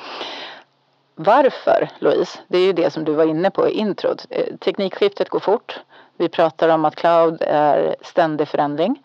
Varför, 1.15 1.89
Louise? 1.99 2.39
Det 2.47 2.57
är 2.57 2.65
ju 2.65 2.73
det 2.73 2.93
som 2.93 3.03
du 3.03 3.13
var 3.13 3.25
inne 3.25 3.51
på 3.51 3.67
i 3.67 3.71
introt. 3.71 4.25
Eh, 4.29 4.55
teknikskiftet 4.55 5.29
går 5.29 5.39
fort. 5.39 5.79
Vi 6.17 6.29
pratar 6.29 6.69
om 6.69 6.85
att 6.85 6.95
cloud 6.95 7.41
är 7.41 7.95
ständig 8.01 8.47
förändring. 8.47 9.03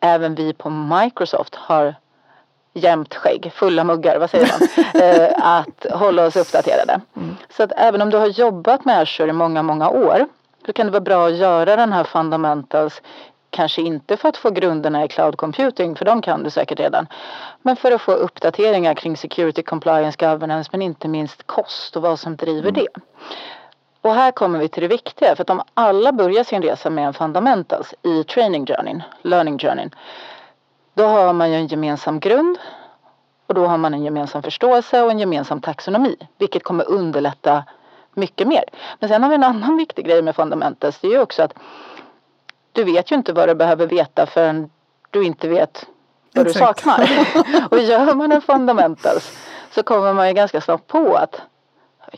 Även 0.00 0.34
vi 0.34 0.52
på 0.52 0.70
Microsoft 0.70 1.54
har 1.54 1.94
jämnt 2.76 3.14
skägg, 3.14 3.52
fulla 3.54 3.84
muggar, 3.84 4.18
vad 4.18 4.30
säger 4.30 4.50
man? 4.52 4.68
eh, 5.02 5.56
att 5.58 5.86
hålla 6.00 6.26
oss 6.26 6.36
uppdaterade. 6.36 7.00
Mm. 7.16 7.36
Så 7.56 7.62
att 7.62 7.72
även 7.76 8.02
om 8.02 8.10
du 8.10 8.16
har 8.16 8.26
jobbat 8.26 8.84
med 8.84 9.00
Azure 9.00 9.30
i 9.30 9.32
många, 9.32 9.62
många 9.62 9.90
år 9.90 10.26
så 10.66 10.72
kan 10.72 10.86
det 10.86 10.92
vara 10.92 11.00
bra 11.00 11.26
att 11.26 11.36
göra 11.36 11.76
den 11.76 11.92
här 11.92 12.04
fundamentals 12.04 13.02
Kanske 13.50 13.82
inte 13.82 14.16
för 14.16 14.28
att 14.28 14.36
få 14.36 14.50
grunderna 14.50 15.04
i 15.04 15.08
cloud 15.08 15.36
computing, 15.36 15.96
för 15.96 16.04
de 16.04 16.22
kan 16.22 16.42
du 16.42 16.50
säkert 16.50 16.80
redan. 16.80 17.06
Men 17.62 17.76
för 17.76 17.92
att 17.92 18.02
få 18.02 18.12
uppdateringar 18.12 18.94
kring 18.94 19.16
security, 19.16 19.62
compliance, 19.62 20.26
governance, 20.26 20.68
men 20.72 20.82
inte 20.82 21.08
minst 21.08 21.46
kost 21.46 21.96
och 21.96 22.02
vad 22.02 22.18
som 22.18 22.36
driver 22.36 22.68
mm. 22.68 22.74
det. 22.74 23.00
Och 24.00 24.14
här 24.14 24.30
kommer 24.30 24.58
vi 24.58 24.68
till 24.68 24.82
det 24.82 24.88
viktiga, 24.88 25.36
för 25.36 25.42
att 25.42 25.50
om 25.50 25.62
alla 25.74 26.12
börjar 26.12 26.44
sin 26.44 26.62
resa 26.62 26.90
med 26.90 27.06
en 27.06 27.14
fundamentals 27.14 27.94
i 28.02 28.24
training 28.24 28.66
journeyn, 28.66 29.02
learning 29.22 29.58
journeyn, 29.58 29.90
då 30.96 31.06
har 31.06 31.32
man 31.32 31.50
ju 31.50 31.56
en 31.56 31.66
gemensam 31.66 32.20
grund 32.20 32.58
och 33.46 33.54
då 33.54 33.66
har 33.66 33.78
man 33.78 33.94
en 33.94 34.04
gemensam 34.04 34.42
förståelse 34.42 35.02
och 35.02 35.10
en 35.10 35.18
gemensam 35.18 35.60
taxonomi, 35.60 36.16
vilket 36.38 36.64
kommer 36.64 36.88
underlätta 36.88 37.64
mycket 38.14 38.48
mer. 38.48 38.64
Men 38.98 39.08
sen 39.08 39.22
har 39.22 39.30
vi 39.30 39.34
en 39.34 39.44
annan 39.44 39.76
viktig 39.76 40.06
grej 40.06 40.22
med 40.22 40.36
fundamentals, 40.36 40.98
det 40.98 41.06
är 41.08 41.12
ju 41.12 41.20
också 41.20 41.42
att 41.42 41.54
du 42.72 42.84
vet 42.84 43.12
ju 43.12 43.16
inte 43.16 43.32
vad 43.32 43.48
du 43.48 43.54
behöver 43.54 43.86
veta 43.86 44.26
förrän 44.26 44.70
du 45.10 45.24
inte 45.24 45.48
vet 45.48 45.86
vad 46.34 46.46
Exakt. 46.46 46.84
du 46.84 46.90
saknar. 46.90 47.08
och 47.70 47.78
gör 47.78 48.14
man 48.14 48.32
en 48.32 48.42
fundamentals 48.42 49.38
så 49.70 49.82
kommer 49.82 50.14
man 50.14 50.28
ju 50.28 50.34
ganska 50.34 50.60
snabbt 50.60 50.86
på 50.86 51.14
att 51.14 51.40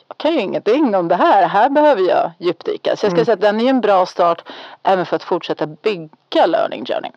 jag 0.08 0.16
kan 0.16 0.32
ju 0.32 0.40
ingenting 0.40 0.94
om 0.94 1.08
det 1.08 1.14
här, 1.14 1.46
här 1.46 1.68
behöver 1.68 2.02
jag 2.02 2.30
djupdyka. 2.38 2.96
Så 2.96 3.06
jag 3.06 3.12
skulle 3.12 3.12
mm. 3.12 3.24
säga 3.24 3.34
att 3.34 3.40
den 3.40 3.60
är 3.60 3.70
en 3.70 3.80
bra 3.80 4.06
start 4.06 4.42
även 4.82 5.06
för 5.06 5.16
att 5.16 5.22
fortsätta 5.22 5.66
bygga 5.66 6.46
learning 6.46 6.84
journey. 6.84 7.10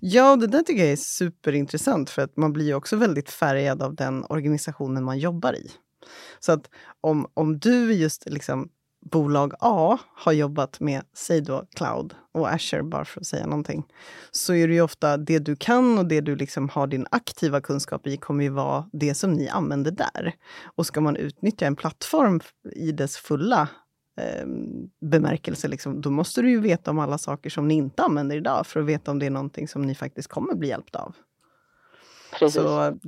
Ja, 0.00 0.36
det 0.36 0.46
där 0.46 0.62
tycker 0.62 0.82
jag 0.82 0.92
är 0.92 0.96
superintressant 0.96 2.10
för 2.10 2.22
att 2.22 2.36
man 2.36 2.52
blir 2.52 2.66
ju 2.66 2.74
också 2.74 2.96
väldigt 2.96 3.30
färgad 3.30 3.82
av 3.82 3.94
den 3.94 4.24
organisationen 4.28 5.04
man 5.04 5.18
jobbar 5.18 5.52
i. 5.52 5.70
Så 6.40 6.52
att 6.52 6.70
om, 7.00 7.26
om 7.34 7.58
du 7.58 7.92
just 7.92 8.26
liksom 8.26 8.68
bolag 9.10 9.52
A 9.60 9.98
har 10.16 10.32
jobbat 10.32 10.80
med, 10.80 11.02
säg 11.14 11.40
då 11.40 11.66
Cloud 11.76 12.14
och 12.32 12.52
Azure, 12.52 12.82
bara 12.82 13.04
för 13.04 13.20
att 13.20 13.26
säga 13.26 13.46
någonting, 13.46 13.84
så 14.30 14.54
är 14.54 14.68
det 14.68 14.74
ju 14.74 14.80
ofta 14.80 15.16
det 15.16 15.38
du 15.38 15.56
kan 15.56 15.98
och 15.98 16.06
det 16.06 16.20
du 16.20 16.36
liksom 16.36 16.68
har 16.68 16.86
din 16.86 17.06
aktiva 17.10 17.60
kunskap 17.60 18.06
i 18.06 18.16
kommer 18.16 18.44
ju 18.44 18.50
vara 18.50 18.88
det 18.92 19.14
som 19.14 19.32
ni 19.32 19.48
använder 19.48 19.90
där. 19.90 20.34
Och 20.76 20.86
ska 20.86 21.00
man 21.00 21.16
utnyttja 21.16 21.66
en 21.66 21.76
plattform 21.76 22.40
i 22.76 22.92
dess 22.92 23.16
fulla 23.16 23.68
eh, 24.16 24.46
bemärkelse, 25.00 25.68
liksom, 25.68 26.00
då 26.00 26.10
måste 26.10 26.42
du 26.42 26.50
ju 26.50 26.60
veta 26.60 26.90
om 26.90 26.98
alla 26.98 27.18
saker 27.18 27.50
som 27.50 27.68
ni 27.68 27.74
inte 27.74 28.02
använder 28.02 28.36
idag 28.36 28.66
för 28.66 28.80
att 28.80 28.86
veta 28.86 29.10
om 29.10 29.18
det 29.18 29.26
är 29.26 29.30
någonting 29.30 29.68
som 29.68 29.82
ni 29.82 29.94
faktiskt 29.94 30.28
kommer 30.28 30.54
bli 30.54 30.68
hjälpta 30.68 30.98
av. 30.98 31.14
Precis. 32.38 32.62
Så 32.62 32.98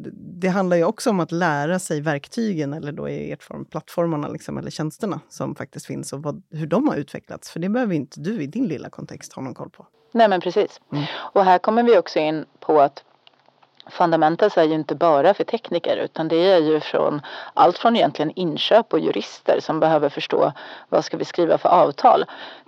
det 0.40 0.49
handlar 0.49 0.77
ju 0.77 0.85
också 0.85 1.11
om 1.11 1.21
att 1.21 1.33
lära 1.33 1.79
sig 1.79 2.01
verktygen, 2.01 2.73
eller 2.73 2.92
då 2.92 3.09
i 3.09 3.33
ert 3.33 3.42
form 3.42 3.64
plattformarna 3.64 4.29
liksom, 4.29 4.59
eller 4.59 4.71
tjänsterna 4.71 5.21
som 5.29 5.55
faktiskt 5.55 5.87
finns 5.87 6.12
och 6.12 6.23
vad, 6.23 6.42
hur 6.51 6.66
de 6.66 6.88
har 6.88 6.97
utvecklats. 6.97 7.51
För 7.51 7.61
det 7.61 7.69
behöver 7.69 7.95
inte 7.95 8.21
du 8.21 8.42
i 8.42 8.47
din 8.47 8.66
lilla 8.66 8.90
kontext 8.90 9.33
ha 9.33 9.42
någon 9.42 9.55
koll 9.55 9.71
på. 9.71 9.87
Nej 10.12 10.29
men 10.29 10.40
precis. 10.40 10.81
Mm. 10.92 11.05
Och 11.16 11.45
här 11.45 11.59
kommer 11.59 11.83
vi 11.83 11.99
också 11.99 12.19
in 12.19 12.45
på 12.61 12.81
att 12.81 13.05
Fundamentals 13.90 14.59
är 14.59 14.64
ju 14.64 14.75
inte 14.75 14.94
bara 14.94 15.35
för 15.35 15.44
tekniker 15.44 15.96
utan 15.96 16.29
det 16.29 16.53
är 16.53 16.59
ju 16.59 16.81
från 16.81 17.20
allt 17.55 17.79
från 17.79 17.96
egentligen 17.96 18.33
inköp 18.37 18.92
och 18.92 19.01
jurister 19.01 19.61
som 19.61 19.81
behöver 19.81 20.09
förstå 20.09 20.53
vad 20.88 21.05
ska 21.05 21.16
vi 21.16 21.25
skriva 21.25 21.59
för 21.59 21.68
avtal 21.68 22.25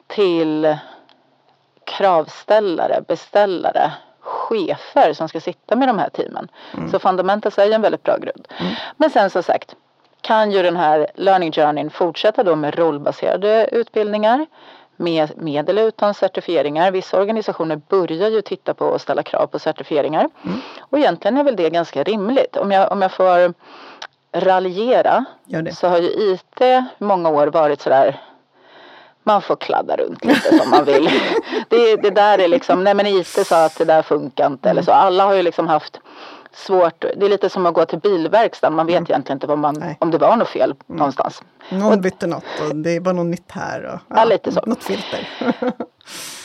till 0.07 0.77
kravställare, 1.85 3.03
beställare, 3.09 3.93
chefer 4.21 5.13
som 5.13 5.29
ska 5.29 5.41
sitta 5.41 5.77
med 5.77 5.89
de 5.89 5.99
här 5.99 6.09
teamen. 6.09 6.49
Mm. 6.75 6.91
Så 6.91 6.99
Fundamentals 6.99 7.59
är 7.59 7.67
ju 7.67 7.73
en 7.73 7.83
väldigt 7.83 8.03
bra 8.03 8.17
grund. 8.17 8.49
Mm. 8.61 8.75
Men 8.97 9.11
sen 9.11 9.31
som 9.31 9.43
sagt 9.43 9.75
kan 10.21 10.53
ju 10.53 10.63
den 10.63 10.77
här 10.77 11.07
learning 11.15 11.53
journeyn 11.53 11.91
fortsätta 11.91 12.43
då 12.43 12.57
med 12.57 12.79
rollbaserade 12.79 13.69
utbildningar 13.73 14.47
med, 14.99 15.31
med 15.37 15.69
eller 15.69 15.83
utan 15.83 16.15
certifieringar. 16.15 16.91
Vissa 16.91 17.21
organisationer 17.21 17.81
börjar 17.89 18.29
ju 18.29 18.43
titta 18.43 18.75
på 18.75 18.87
och 18.87 19.01
ställa 19.01 19.23
krav 19.23 19.47
på 19.47 19.59
certifieringar. 19.59 20.29
Mm. 20.45 20.61
Och 20.81 20.99
egentligen 20.99 21.37
är 21.37 21.45
väl 21.45 21.57
det 21.57 21.71
ganska 21.71 22.03
rimligt. 22.03 22.57
Om 22.57 22.71
jag, 22.71 22.93
om 22.93 23.03
jag 23.03 23.13
får 23.13 23.55
raljera 24.33 25.25
så 25.73 25.89
har 25.89 25.99
ju 25.99 26.09
IT 26.09 26.61
många 26.99 27.29
år 27.29 27.47
varit 27.47 27.81
sådär 27.81 28.21
man 29.29 29.43
får 29.43 29.57
kladda 29.57 29.97
runt 29.97 30.25
lite 30.25 30.59
som 30.59 30.71
man 30.71 30.85
vill. 30.85 31.11
det, 31.69 31.97
det 31.97 32.11
där 32.11 32.39
är 32.39 32.49
liksom, 32.49 32.85
nej 32.85 32.95
men 32.95 33.07
IT 33.07 33.47
sa 33.47 33.65
att 33.65 33.79
det 33.79 33.85
där 33.85 34.03
funkar 34.03 34.47
inte 34.47 34.71
eller 34.71 34.83
så. 34.83 34.93
Alla 34.93 35.25
har 35.25 35.35
ju 35.35 35.43
liksom 35.43 35.69
haft 35.69 36.01
svårt, 36.53 37.01
det 37.01 37.27
är 37.27 37.29
lite 37.29 37.51
som 37.51 37.67
att 37.67 37.75
gå 37.75 37.85
till 37.85 37.99
bilverkstaden, 37.99 38.77
man 38.77 38.87
vet 38.87 38.97
mm. 38.97 39.07
egentligen 39.11 39.37
inte 39.37 39.57
man, 39.57 39.97
om 39.99 40.11
det 40.11 40.19
var 40.19 40.37
något 40.37 40.49
fel 40.49 40.71
mm. 40.71 40.99
någonstans. 40.99 41.43
Någon 41.69 41.93
och, 41.93 42.01
bytte 42.01 42.27
något 42.27 42.45
och 42.69 42.77
det 42.77 43.01
var 43.01 43.13
något 43.13 43.27
nytt 43.27 43.53
här. 43.53 43.85
Och, 43.85 44.01
ja, 44.09 44.17
ja 44.17 44.25
lite 44.25 44.53
så. 44.53 44.61
Något 44.67 44.85
filter. 44.85 45.29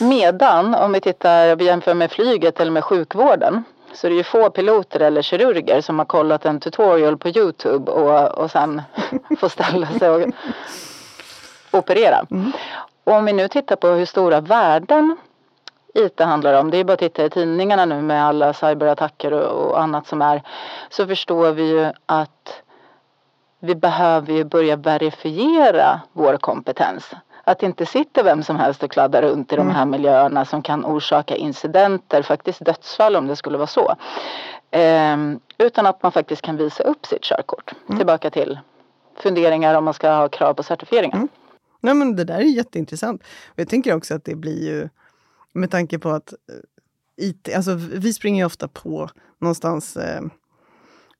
Medan 0.00 0.74
om 0.74 0.92
vi 0.92 1.00
tittar, 1.00 1.56
vi 1.56 1.64
jämför 1.64 1.94
med 1.94 2.12
flyget 2.12 2.60
eller 2.60 2.72
med 2.72 2.84
sjukvården 2.84 3.64
så 3.94 4.08
det 4.08 4.14
är 4.14 4.16
ju 4.16 4.24
få 4.24 4.50
piloter 4.50 5.00
eller 5.00 5.22
kirurger 5.22 5.80
som 5.80 5.98
har 5.98 6.06
kollat 6.06 6.44
en 6.44 6.60
tutorial 6.60 7.16
på 7.16 7.28
Youtube 7.28 7.92
och, 7.92 8.38
och 8.38 8.50
sen 8.50 8.82
får 9.38 9.48
ställa 9.48 9.86
sig 9.86 10.10
och 10.10 10.28
operera. 11.70 12.26
Mm. 12.30 12.52
Och 13.04 13.12
om 13.12 13.24
vi 13.24 13.32
nu 13.32 13.48
tittar 13.48 13.76
på 13.76 13.88
hur 13.88 14.06
stora 14.06 14.40
värden 14.40 15.16
IT 15.94 16.20
handlar 16.20 16.60
om, 16.60 16.70
det 16.70 16.78
är 16.78 16.84
bara 16.84 16.92
att 16.92 16.98
titta 16.98 17.24
i 17.24 17.30
tidningarna 17.30 17.84
nu 17.84 18.02
med 18.02 18.24
alla 18.24 18.52
cyberattacker 18.52 19.32
och, 19.32 19.70
och 19.70 19.80
annat 19.80 20.06
som 20.06 20.22
är, 20.22 20.42
så 20.90 21.06
förstår 21.06 21.52
vi 21.52 21.62
ju 21.62 21.92
att 22.06 22.62
vi 23.60 23.74
behöver 23.74 24.32
ju 24.32 24.44
börja 24.44 24.76
verifiera 24.76 26.00
vår 26.12 26.36
kompetens. 26.36 27.10
Att 27.44 27.58
det 27.58 27.66
inte 27.66 27.86
sitter 27.86 28.24
vem 28.24 28.42
som 28.42 28.56
helst 28.56 28.82
och 28.82 28.90
kladdar 28.90 29.22
runt 29.22 29.52
i 29.52 29.54
mm. 29.54 29.66
de 29.66 29.74
här 29.74 29.86
miljöerna 29.86 30.44
som 30.44 30.62
kan 30.62 30.84
orsaka 30.84 31.36
incidenter, 31.36 32.22
faktiskt 32.22 32.64
dödsfall 32.64 33.16
om 33.16 33.26
det 33.26 33.36
skulle 33.36 33.58
vara 33.58 33.66
så. 33.66 33.96
Ehm, 34.70 35.40
utan 35.58 35.86
att 35.86 36.02
man 36.02 36.12
faktiskt 36.12 36.42
kan 36.42 36.56
visa 36.56 36.82
upp 36.82 37.06
sitt 37.06 37.22
körkort. 37.22 37.74
Mm. 37.86 37.98
Tillbaka 37.98 38.30
till 38.30 38.58
funderingar 39.16 39.74
om 39.74 39.84
man 39.84 39.94
ska 39.94 40.10
ha 40.10 40.28
krav 40.28 40.54
på 40.54 40.62
certifieringar. 40.62 41.16
Mm. 41.16 41.28
Nej, 41.80 41.94
men 41.94 42.16
det 42.16 42.24
där 42.24 42.38
är 42.38 42.40
jätteintressant. 42.40 43.22
Och 43.22 43.58
jag 43.58 43.68
tänker 43.68 43.94
också 43.94 44.14
att 44.14 44.24
det 44.24 44.34
blir 44.34 44.64
ju, 44.66 44.88
med 45.54 45.70
tanke 45.70 45.98
på 45.98 46.10
att 46.10 46.32
eh, 46.32 47.26
IT, 47.26 47.54
alltså 47.54 47.74
vi 47.74 48.12
springer 48.12 48.42
ju 48.42 48.46
ofta 48.46 48.68
på 48.68 49.10
någonstans 49.40 49.96
eh, 49.96 50.22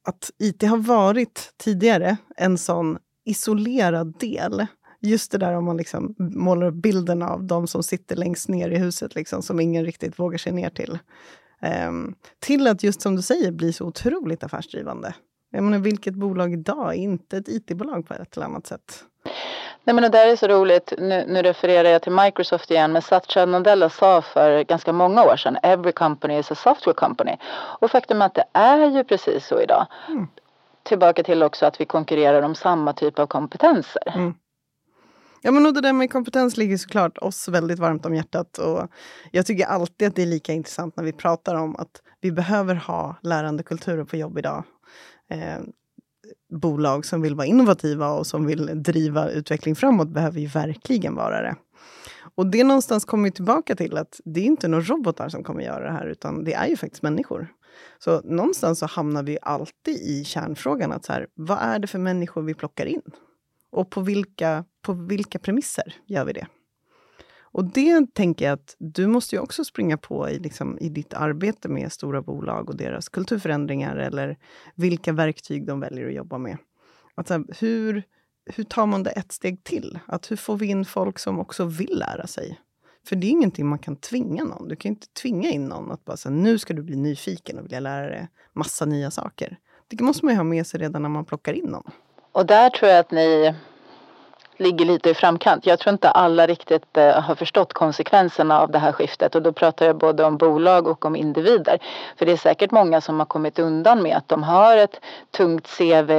att 0.02 0.30
IT 0.38 0.62
har 0.62 0.76
varit 0.76 1.52
tidigare 1.56 2.16
en 2.36 2.58
sån 2.58 2.98
isolerad 3.24 4.18
del. 4.18 4.66
Just 5.00 5.32
det 5.32 5.38
där 5.38 5.52
om 5.52 5.64
man 5.64 5.76
liksom 5.76 6.14
målar 6.18 6.66
upp 6.66 6.74
bilden 6.74 7.22
av 7.22 7.44
de 7.44 7.66
som 7.66 7.82
sitter 7.82 8.16
längst 8.16 8.48
ner 8.48 8.70
i 8.70 8.78
huset, 8.78 9.14
liksom, 9.14 9.42
som 9.42 9.60
ingen 9.60 9.84
riktigt 9.84 10.18
vågar 10.18 10.38
sig 10.38 10.52
ner 10.52 10.70
till. 10.70 10.98
Um, 11.88 12.14
till 12.38 12.66
att 12.66 12.82
just 12.82 13.00
som 13.00 13.16
du 13.16 13.22
säger 13.22 13.52
bli 13.52 13.72
så 13.72 13.84
otroligt 13.84 14.44
affärsdrivande. 14.44 15.14
Jag 15.50 15.64
menar, 15.64 15.78
vilket 15.78 16.14
bolag 16.14 16.52
idag 16.52 16.94
är 16.94 16.98
inte 16.98 17.36
ett 17.36 17.48
IT-bolag 17.48 18.06
på 18.06 18.14
ett 18.14 18.36
eller 18.36 18.46
annat 18.46 18.66
sätt? 18.66 19.04
Nej 19.84 19.94
men 19.94 20.02
det 20.02 20.08
där 20.08 20.26
är 20.26 20.36
så 20.36 20.48
roligt. 20.48 20.92
Nu, 20.98 21.24
nu 21.28 21.42
refererar 21.42 21.88
jag 21.88 22.02
till 22.02 22.12
Microsoft 22.12 22.70
igen. 22.70 22.92
Men 22.92 23.02
Satya 23.02 23.46
Nadella 23.46 23.90
sa 23.90 24.22
för 24.22 24.64
ganska 24.64 24.92
många 24.92 25.24
år 25.24 25.36
sedan 25.36 25.58
Every 25.62 25.92
company 25.92 26.38
is 26.38 26.50
a 26.50 26.54
software 26.54 26.94
company. 26.94 27.36
Och 27.80 27.90
faktum 27.90 28.22
är 28.22 28.26
att 28.26 28.34
det 28.34 28.44
är 28.52 28.90
ju 28.90 29.04
precis 29.04 29.46
så 29.46 29.60
idag. 29.60 29.86
Mm. 30.08 30.26
Tillbaka 30.82 31.22
till 31.22 31.42
också 31.42 31.66
att 31.66 31.80
vi 31.80 31.84
konkurrerar 31.84 32.42
om 32.42 32.54
samma 32.54 32.92
typ 32.92 33.18
av 33.18 33.26
kompetenser. 33.26 34.12
Mm. 34.14 34.34
Ja 35.42 35.50
men 35.50 35.66
och 35.66 35.74
det 35.74 35.80
där 35.80 35.92
med 35.92 36.12
kompetens 36.12 36.56
ligger 36.56 36.76
såklart 36.76 37.18
oss 37.18 37.48
väldigt 37.48 37.78
varmt 37.78 38.06
om 38.06 38.14
hjärtat. 38.14 38.58
Och 38.58 38.88
jag 39.30 39.46
tycker 39.46 39.66
alltid 39.66 40.08
att 40.08 40.14
det 40.14 40.22
är 40.22 40.26
lika 40.26 40.52
intressant 40.52 40.96
när 40.96 41.04
vi 41.04 41.12
pratar 41.12 41.54
om 41.54 41.76
att 41.76 42.02
vi 42.20 42.32
behöver 42.32 42.74
ha 42.74 43.16
lärandekulturer 43.22 44.04
på 44.04 44.16
jobb 44.16 44.38
idag. 44.38 44.64
Eh, 45.30 45.58
bolag 46.58 47.06
som 47.06 47.22
vill 47.22 47.34
vara 47.34 47.46
innovativa 47.46 48.08
och 48.08 48.26
som 48.26 48.46
vill 48.46 48.82
driva 48.82 49.30
utveckling 49.30 49.76
framåt 49.76 50.08
behöver 50.08 50.40
ju 50.40 50.46
verkligen 50.46 51.14
vara 51.14 51.42
det. 51.42 51.56
Och 52.34 52.46
det 52.46 52.64
någonstans 52.64 53.04
kommer 53.04 53.30
tillbaka 53.30 53.76
till 53.76 53.96
att 53.96 54.20
det 54.24 54.40
är 54.40 54.44
inte 54.44 54.68
några 54.68 54.84
robotar 54.84 55.28
som 55.28 55.44
kommer 55.44 55.62
göra 55.62 55.84
det 55.84 55.92
här, 55.92 56.06
utan 56.06 56.44
det 56.44 56.54
är 56.54 56.66
ju 56.66 56.76
faktiskt 56.76 57.02
människor. 57.02 57.48
Så 57.98 58.20
någonstans 58.20 58.78
så 58.78 58.86
hamnar 58.86 59.22
vi 59.22 59.38
alltid 59.42 59.96
i 59.96 60.24
kärnfrågan 60.24 60.92
att 60.92 61.04
så 61.04 61.12
här, 61.12 61.26
vad 61.34 61.58
är 61.58 61.78
det 61.78 61.86
för 61.86 61.98
människor 61.98 62.42
vi 62.42 62.54
plockar 62.54 62.86
in? 62.86 63.02
Och 63.70 63.90
på 63.90 64.00
vilka, 64.00 64.64
på 64.82 64.92
vilka 64.92 65.38
premisser 65.38 65.94
gör 66.06 66.24
vi 66.24 66.32
det? 66.32 66.46
Och 67.54 67.64
det 67.64 68.14
tänker 68.14 68.44
jag 68.44 68.52
att 68.52 68.76
du 68.78 69.06
måste 69.06 69.36
ju 69.36 69.42
också 69.42 69.64
springa 69.64 69.96
på 69.96 70.30
i, 70.30 70.38
liksom, 70.38 70.78
i 70.78 70.88
ditt 70.88 71.14
arbete 71.14 71.68
med 71.68 71.92
stora 71.92 72.22
bolag 72.22 72.70
och 72.70 72.76
deras 72.76 73.08
kulturförändringar 73.08 73.96
eller 73.96 74.36
vilka 74.74 75.12
verktyg 75.12 75.66
de 75.66 75.80
väljer 75.80 76.06
att 76.06 76.14
jobba 76.14 76.38
med. 76.38 76.56
Att, 77.14 77.28
här, 77.28 77.44
hur, 77.58 78.02
hur 78.46 78.64
tar 78.64 78.86
man 78.86 79.02
det 79.02 79.10
ett 79.10 79.32
steg 79.32 79.64
till? 79.64 79.98
Att 80.06 80.30
hur 80.30 80.36
får 80.36 80.56
vi 80.56 80.66
in 80.66 80.84
folk 80.84 81.18
som 81.18 81.40
också 81.40 81.64
vill 81.64 81.98
lära 81.98 82.26
sig? 82.26 82.60
För 83.06 83.16
det 83.16 83.26
är 83.26 83.30
ingenting 83.30 83.66
man 83.66 83.78
kan 83.78 83.96
tvinga 83.96 84.44
någon. 84.44 84.68
Du 84.68 84.76
kan 84.76 84.88
inte 84.88 85.06
tvinga 85.22 85.50
in 85.50 85.64
någon 85.64 85.92
att 85.92 86.04
bara 86.04 86.16
säga 86.16 86.34
nu 86.34 86.58
ska 86.58 86.74
du 86.74 86.82
bli 86.82 86.96
nyfiken 86.96 87.58
och 87.58 87.64
vilja 87.64 87.80
lära 87.80 88.06
dig 88.06 88.28
massa 88.52 88.84
nya 88.84 89.10
saker. 89.10 89.58
Det 89.88 90.00
måste 90.00 90.24
man 90.24 90.34
ju 90.34 90.36
ha 90.36 90.44
med 90.44 90.66
sig 90.66 90.80
redan 90.80 91.02
när 91.02 91.08
man 91.08 91.24
plockar 91.24 91.52
in 91.52 91.64
någon. 91.64 91.90
Och 92.32 92.46
där 92.46 92.70
tror 92.70 92.90
jag 92.90 93.00
att 93.00 93.10
ni 93.10 93.54
ligger 94.56 94.84
lite 94.84 95.10
i 95.10 95.14
framkant. 95.14 95.66
Jag 95.66 95.78
tror 95.78 95.92
inte 95.92 96.10
alla 96.10 96.46
riktigt 96.46 96.96
eh, 96.96 97.20
har 97.20 97.34
förstått 97.34 97.72
konsekvenserna 97.72 98.60
av 98.60 98.70
det 98.70 98.78
här 98.78 98.92
skiftet 98.92 99.34
och 99.34 99.42
då 99.42 99.52
pratar 99.52 99.86
jag 99.86 99.96
både 99.96 100.24
om 100.24 100.36
bolag 100.36 100.88
och 100.88 101.04
om 101.04 101.16
individer. 101.16 101.78
För 102.16 102.26
det 102.26 102.32
är 102.32 102.36
säkert 102.36 102.70
många 102.70 103.00
som 103.00 103.18
har 103.18 103.26
kommit 103.26 103.58
undan 103.58 104.02
med 104.02 104.16
att 104.16 104.28
de 104.28 104.42
har 104.42 104.76
ett 104.76 105.00
tungt 105.30 105.66
CV, 105.78 106.10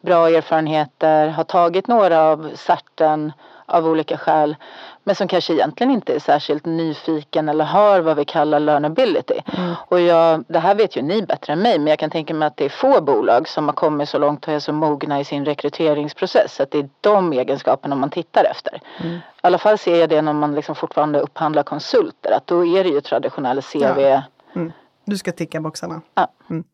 bra 0.00 0.28
erfarenheter, 0.28 1.28
har 1.28 1.44
tagit 1.44 1.86
några 1.86 2.20
av 2.20 2.50
certen, 2.54 3.32
av 3.66 3.86
olika 3.86 4.18
skäl 4.18 4.56
men 5.04 5.14
som 5.14 5.28
kanske 5.28 5.52
egentligen 5.52 5.90
inte 5.90 6.14
är 6.14 6.18
särskilt 6.18 6.64
nyfiken 6.64 7.48
eller 7.48 7.64
har 7.64 8.00
vad 8.00 8.16
vi 8.16 8.24
kallar 8.24 8.60
learnability. 8.60 9.40
Mm. 9.58 9.74
Och 9.88 10.00
jag, 10.00 10.44
det 10.48 10.58
här 10.58 10.74
vet 10.74 10.96
ju 10.96 11.02
ni 11.02 11.22
bättre 11.22 11.52
än 11.52 11.62
mig 11.62 11.78
men 11.78 11.86
jag 11.86 11.98
kan 11.98 12.10
tänka 12.10 12.34
mig 12.34 12.46
att 12.46 12.56
det 12.56 12.64
är 12.64 12.68
få 12.68 13.00
bolag 13.00 13.48
som 13.48 13.64
har 13.64 13.72
kommit 13.72 14.08
så 14.08 14.18
långt 14.18 14.46
och 14.46 14.52
är 14.52 14.58
så 14.58 14.72
mogna 14.72 15.20
i 15.20 15.24
sin 15.24 15.44
rekryteringsprocess 15.44 16.60
att 16.60 16.70
det 16.70 16.78
är 16.78 16.88
de 17.00 17.32
egenskaperna 17.32 17.96
man 17.96 18.10
tittar 18.10 18.44
efter. 18.44 18.80
Mm. 19.00 19.16
I 19.16 19.20
alla 19.40 19.58
fall 19.58 19.78
ser 19.78 20.00
jag 20.00 20.08
det 20.08 20.22
när 20.22 20.32
man 20.32 20.54
liksom 20.54 20.74
fortfarande 20.74 21.20
upphandlar 21.20 21.62
konsulter 21.62 22.32
att 22.32 22.46
då 22.46 22.66
är 22.66 22.84
det 22.84 22.90
ju 22.90 23.00
traditionell 23.00 23.62
CV. 23.62 24.00
Ja. 24.00 24.22
Mm. 24.54 24.72
Du 25.04 25.18
ska 25.18 25.32
ticka 25.32 25.60
boxarna. 25.60 26.00
Ja. 26.14 26.32
Mm. 26.50 26.64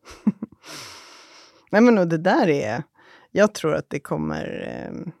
Nej 1.71 1.81
men 1.81 1.97
och 1.97 2.07
det 2.07 2.17
där 2.17 2.49
är, 2.49 2.83
jag 3.31 3.53
tror 3.53 3.75
att 3.75 3.89
det 3.89 3.99
kommer 3.99 4.67
eh, 4.67 5.11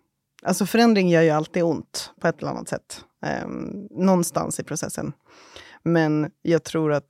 Alltså 0.45 0.65
förändring 0.65 1.09
gör 1.09 1.21
ju 1.21 1.29
alltid 1.29 1.63
ont 1.63 2.11
på 2.21 2.27
ett 2.27 2.41
eller 2.41 2.51
annat 2.51 2.69
sätt. 2.69 3.05
Eh, 3.25 3.47
någonstans 3.89 4.59
i 4.59 4.63
processen. 4.63 5.13
Men 5.83 6.31
jag 6.41 6.63
tror 6.63 6.93
att 6.93 7.05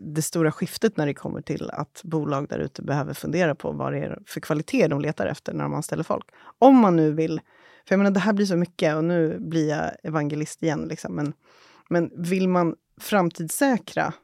det 0.00 0.22
stora 0.22 0.52
skiftet 0.52 0.96
när 0.96 1.06
det 1.06 1.14
kommer 1.14 1.40
till 1.40 1.70
att 1.70 2.00
bolag 2.04 2.48
där 2.48 2.58
ute 2.58 2.82
behöver 2.82 3.14
fundera 3.14 3.54
på 3.54 3.72
vad 3.72 3.92
det 3.92 3.98
är 3.98 4.18
för 4.26 4.40
kvalitet 4.40 4.88
de 4.88 5.00
letar 5.00 5.26
efter 5.26 5.52
när 5.52 5.64
de 5.64 5.74
anställer 5.74 6.02
folk. 6.02 6.24
Om 6.58 6.76
man 6.76 6.96
nu 6.96 7.12
vill, 7.12 7.40
för 7.88 7.94
jag 7.94 7.98
menar 7.98 8.10
det 8.10 8.20
här 8.20 8.32
blir 8.32 8.46
så 8.46 8.56
mycket 8.56 8.96
och 8.96 9.04
nu 9.04 9.38
blir 9.38 9.68
jag 9.68 9.90
evangelist 10.02 10.62
igen. 10.62 10.86
Liksom, 10.88 11.14
men, 11.14 11.32
men 11.90 12.10
vill 12.16 12.48
man 12.48 12.74
framtidssäkra 13.00 14.14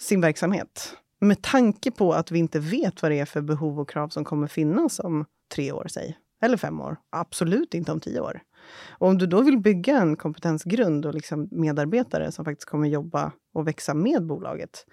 sin 0.00 0.20
verksamhet 0.20 0.96
med 1.20 1.42
tanke 1.42 1.90
på 1.90 2.12
att 2.12 2.30
vi 2.30 2.38
inte 2.38 2.60
vet 2.60 3.02
vad 3.02 3.10
det 3.10 3.20
är 3.20 3.24
för 3.24 3.40
behov 3.40 3.80
och 3.80 3.88
krav 3.88 4.08
som 4.08 4.24
kommer 4.24 4.46
finnas 4.46 4.98
om 4.98 5.24
tre 5.54 5.72
år, 5.72 5.86
säg. 5.88 6.18
Eller 6.44 6.56
fem 6.56 6.80
år. 6.80 6.96
Absolut 7.10 7.74
inte 7.74 7.92
om 7.92 8.00
tio 8.00 8.20
år. 8.20 8.40
Och 8.88 9.08
om 9.08 9.18
du 9.18 9.26
då 9.26 9.42
vill 9.42 9.58
bygga 9.58 9.98
en 9.98 10.16
kompetensgrund 10.16 11.06
och 11.06 11.14
liksom 11.14 11.48
medarbetare 11.50 12.32
som 12.32 12.44
faktiskt 12.44 12.68
kommer 12.68 12.88
jobba 12.88 13.32
och 13.54 13.68
växa 13.68 13.94
med 13.94 14.26
bolaget, 14.26 14.86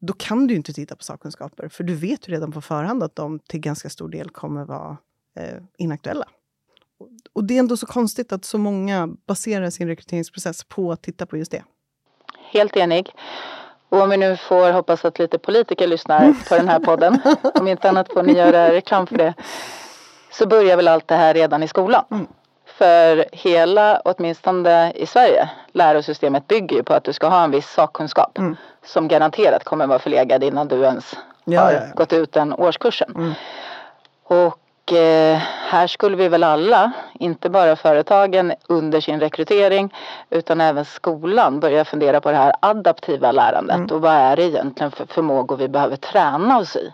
då 0.00 0.12
kan 0.12 0.46
du 0.46 0.54
inte 0.54 0.72
titta 0.72 0.96
på 0.96 1.04
sakkunskaper. 1.04 1.68
För 1.68 1.84
du 1.84 1.94
vet 1.94 2.28
ju 2.28 2.32
redan 2.32 2.52
på 2.52 2.60
förhand 2.60 3.02
att 3.02 3.16
de 3.16 3.38
till 3.38 3.60
ganska 3.60 3.90
stor 3.90 4.08
del 4.08 4.30
kommer 4.30 4.64
vara 4.64 4.96
eh, 5.38 5.58
inaktuella. 5.78 6.28
Och 7.32 7.44
det 7.44 7.54
är 7.54 7.58
ändå 7.58 7.76
så 7.76 7.86
konstigt 7.86 8.32
att 8.32 8.44
så 8.44 8.58
många 8.58 9.08
baserar 9.26 9.70
sin 9.70 9.88
rekryteringsprocess 9.88 10.64
på 10.64 10.92
att 10.92 11.02
titta 11.02 11.26
på 11.26 11.36
just 11.36 11.50
det. 11.50 11.64
Helt 12.52 12.76
enig. 12.76 13.10
Och 13.88 14.00
om 14.00 14.10
vi 14.10 14.16
nu 14.16 14.36
får 14.36 14.72
hoppas 14.72 15.04
att 15.04 15.18
lite 15.18 15.38
politiker 15.38 15.86
lyssnar 15.86 16.48
på 16.48 16.54
den 16.54 16.68
här 16.68 16.80
podden, 16.80 17.20
om 17.54 17.68
inte 17.68 17.88
annat 17.88 18.12
får 18.12 18.22
ni 18.22 18.32
göra 18.32 18.72
reklam 18.72 19.06
för 19.06 19.16
det, 19.16 19.34
så 20.38 20.46
börjar 20.46 20.76
väl 20.76 20.88
allt 20.88 21.08
det 21.08 21.14
här 21.14 21.34
redan 21.34 21.62
i 21.62 21.68
skolan. 21.68 22.04
Mm. 22.10 22.26
För 22.66 23.24
hela, 23.32 24.00
åtminstone 24.04 24.92
i 24.92 25.06
Sverige, 25.06 25.50
lärosystemet 25.72 26.48
bygger 26.48 26.76
ju 26.76 26.82
på 26.82 26.94
att 26.94 27.04
du 27.04 27.12
ska 27.12 27.28
ha 27.28 27.44
en 27.44 27.50
viss 27.50 27.70
sakkunskap 27.70 28.38
mm. 28.38 28.56
som 28.84 29.08
garanterat 29.08 29.64
kommer 29.64 29.86
vara 29.86 29.98
förlegad 29.98 30.44
innan 30.44 30.68
du 30.68 30.82
ens 30.82 31.16
ja, 31.44 31.60
har 31.60 31.72
ja, 31.72 31.78
ja. 31.78 31.94
gått 31.94 32.12
ut 32.12 32.32
den 32.32 32.52
årskursen. 32.52 33.12
Mm. 33.14 33.32
Och 34.24 34.92
eh, 34.92 35.38
här 35.68 35.86
skulle 35.86 36.16
vi 36.16 36.28
väl 36.28 36.44
alla, 36.44 36.92
inte 37.12 37.50
bara 37.50 37.76
företagen 37.76 38.52
under 38.68 39.00
sin 39.00 39.20
rekrytering 39.20 39.94
utan 40.30 40.60
även 40.60 40.84
skolan 40.84 41.60
börja 41.60 41.84
fundera 41.84 42.20
på 42.20 42.30
det 42.30 42.36
här 42.36 42.52
adaptiva 42.60 43.32
lärandet 43.32 43.76
mm. 43.76 43.90
och 43.90 44.00
vad 44.00 44.12
är 44.12 44.36
det 44.36 44.42
egentligen 44.42 44.90
för 44.90 45.06
förmågor 45.06 45.56
vi 45.56 45.68
behöver 45.68 45.96
träna 45.96 46.58
oss 46.58 46.76
i. 46.76 46.92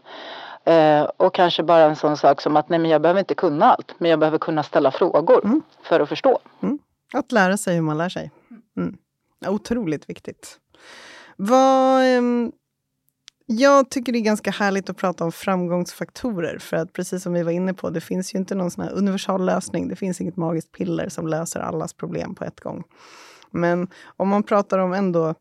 Eh, 0.65 1.03
och 1.03 1.35
kanske 1.35 1.63
bara 1.63 1.85
en 1.85 1.97
sån 1.97 2.17
sak 2.17 2.41
som 2.41 2.57
att 2.57 2.69
nej 2.69 2.79
men 2.79 2.91
jag 2.91 3.03
behöver 3.03 3.21
inte 3.21 3.35
kunna 3.35 3.65
allt 3.73 3.95
men 3.99 4.11
jag 4.11 4.19
behöver 4.19 4.39
kunna 4.39 4.63
ställa 4.63 4.91
frågor 4.91 5.45
mm. 5.45 5.63
för 5.83 6.01
att 6.01 6.09
förstå. 6.09 6.39
Mm. 6.63 6.79
Att 7.13 7.33
lära 7.33 7.57
sig 7.57 7.75
hur 7.75 7.83
man 7.83 7.99
lär 7.99 8.09
sig. 8.09 8.31
Mm. 8.77 8.97
Otroligt 9.47 10.11
viktigt. 10.11 10.59
Vad, 11.37 12.05
ehm, 12.05 12.53
jag 13.47 13.91
tycker 13.91 14.13
det 14.13 14.19
är 14.19 14.21
ganska 14.21 14.51
härligt 14.51 14.91
att 14.91 14.97
prata 14.97 15.25
om 15.25 15.33
framgångsfaktorer. 15.33 16.59
För 16.59 16.77
att 16.77 16.93
precis 16.93 17.23
som 17.23 17.33
vi 17.33 17.43
var 17.43 17.53
inne 17.53 17.75
på, 17.75 17.91
det 17.91 18.01
finns 18.01 18.35
ju 18.35 18.39
inte 18.39 18.55
någon 18.55 18.71
sån 18.71 18.85
här 18.85 18.93
universal 18.93 19.45
lösning. 19.45 19.89
Det 19.89 19.97
finns 19.97 20.21
inget 20.21 20.37
magiskt 20.37 20.73
piller 20.73 21.09
som 21.09 21.27
löser 21.27 21.61
allas 21.61 21.93
problem 21.95 22.35
på 22.35 22.45
ett 22.45 22.61
gång. 22.61 22.85
Men 23.51 23.89
om 24.17 24.29
man 24.29 24.43
pratar 24.43 24.79
om 24.79 24.93
ändå 24.93 25.35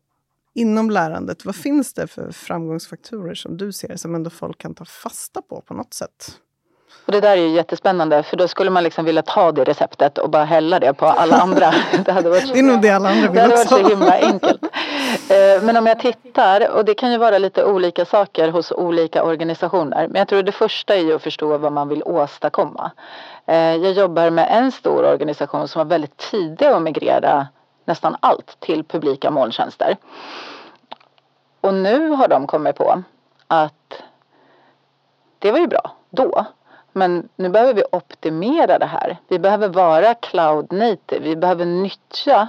inom 0.60 0.90
lärandet, 0.90 1.44
vad 1.44 1.56
finns 1.56 1.94
det 1.94 2.06
för 2.06 2.32
framgångsfaktorer 2.32 3.34
som 3.34 3.56
du 3.56 3.72
ser 3.72 3.96
som 3.96 4.14
ändå 4.14 4.30
folk 4.30 4.58
kan 4.58 4.74
ta 4.74 4.84
fasta 4.84 5.42
på 5.42 5.60
på 5.60 5.74
något 5.74 5.94
sätt? 5.94 6.40
Och 7.06 7.12
det 7.12 7.20
där 7.20 7.36
är 7.36 7.42
ju 7.42 7.48
jättespännande 7.48 8.22
för 8.22 8.36
då 8.36 8.48
skulle 8.48 8.70
man 8.70 8.84
liksom 8.84 9.04
vilja 9.04 9.22
ta 9.22 9.52
det 9.52 9.64
receptet 9.64 10.18
och 10.18 10.30
bara 10.30 10.44
hälla 10.44 10.80
det 10.80 10.94
på 10.94 11.06
alla 11.06 11.36
andra. 11.36 11.74
Det, 12.04 12.12
hade 12.12 12.30
varit, 12.30 12.52
det 12.52 12.58
är 12.58 12.62
nog 12.62 12.82
det 12.82 12.90
alla 12.90 13.08
andra 13.08 13.28
vill 13.28 13.34
Det 13.34 13.40
hade 13.40 13.54
varit 13.54 13.68
så 13.68 13.88
himla 13.88 14.18
enkelt. 14.18 14.60
Eh, 15.30 15.62
men 15.62 15.76
om 15.76 15.86
jag 15.86 15.98
tittar, 15.98 16.70
och 16.70 16.84
det 16.84 16.94
kan 16.94 17.12
ju 17.12 17.18
vara 17.18 17.38
lite 17.38 17.64
olika 17.64 18.04
saker 18.04 18.48
hos 18.48 18.72
olika 18.72 19.22
organisationer. 19.22 20.08
Men 20.08 20.18
jag 20.18 20.28
tror 20.28 20.42
det 20.42 20.52
första 20.52 20.94
är 20.94 21.00
ju 21.00 21.14
att 21.14 21.22
förstå 21.22 21.58
vad 21.58 21.72
man 21.72 21.88
vill 21.88 22.02
åstadkomma. 22.02 22.90
Eh, 23.46 23.56
jag 23.56 23.92
jobbar 23.92 24.30
med 24.30 24.48
en 24.50 24.72
stor 24.72 25.04
organisation 25.04 25.68
som 25.68 25.78
var 25.78 25.84
väldigt 25.84 26.16
tidig 26.16 26.66
att 26.66 26.82
migrera 26.82 27.48
nästan 27.84 28.16
allt 28.20 28.60
till 28.60 28.84
publika 28.84 29.30
molntjänster. 29.30 29.96
Och 31.60 31.74
nu 31.74 32.08
har 32.08 32.28
de 32.28 32.46
kommit 32.46 32.76
på 32.76 33.02
att 33.46 34.02
det 35.38 35.52
var 35.52 35.58
ju 35.58 35.66
bra 35.66 35.92
då. 36.10 36.44
Men 36.92 37.28
nu 37.36 37.48
behöver 37.48 37.74
vi 37.74 37.82
optimera 37.92 38.78
det 38.78 38.86
här. 38.86 39.16
Vi 39.28 39.38
behöver 39.38 39.68
vara 39.68 40.14
cloud 40.14 40.72
native. 40.72 41.20
Vi 41.20 41.36
behöver 41.36 41.64
nyttja 41.64 42.48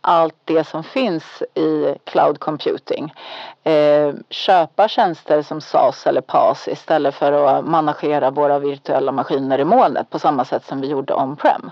allt 0.00 0.34
det 0.44 0.64
som 0.64 0.84
finns 0.84 1.42
i 1.54 1.94
cloud 2.04 2.40
computing. 2.40 3.14
Eh, 3.64 4.14
köpa 4.30 4.88
tjänster 4.88 5.42
som 5.42 5.60
SAS 5.60 6.06
eller 6.06 6.20
PAS 6.20 6.68
istället 6.68 7.14
för 7.14 7.32
att 7.32 7.64
managera 7.64 8.30
våra 8.30 8.58
virtuella 8.58 9.12
maskiner 9.12 9.58
i 9.58 9.64
molnet 9.64 10.10
på 10.10 10.18
samma 10.18 10.44
sätt 10.44 10.66
som 10.66 10.80
vi 10.80 10.86
gjorde 10.86 11.14
on-prem. 11.14 11.70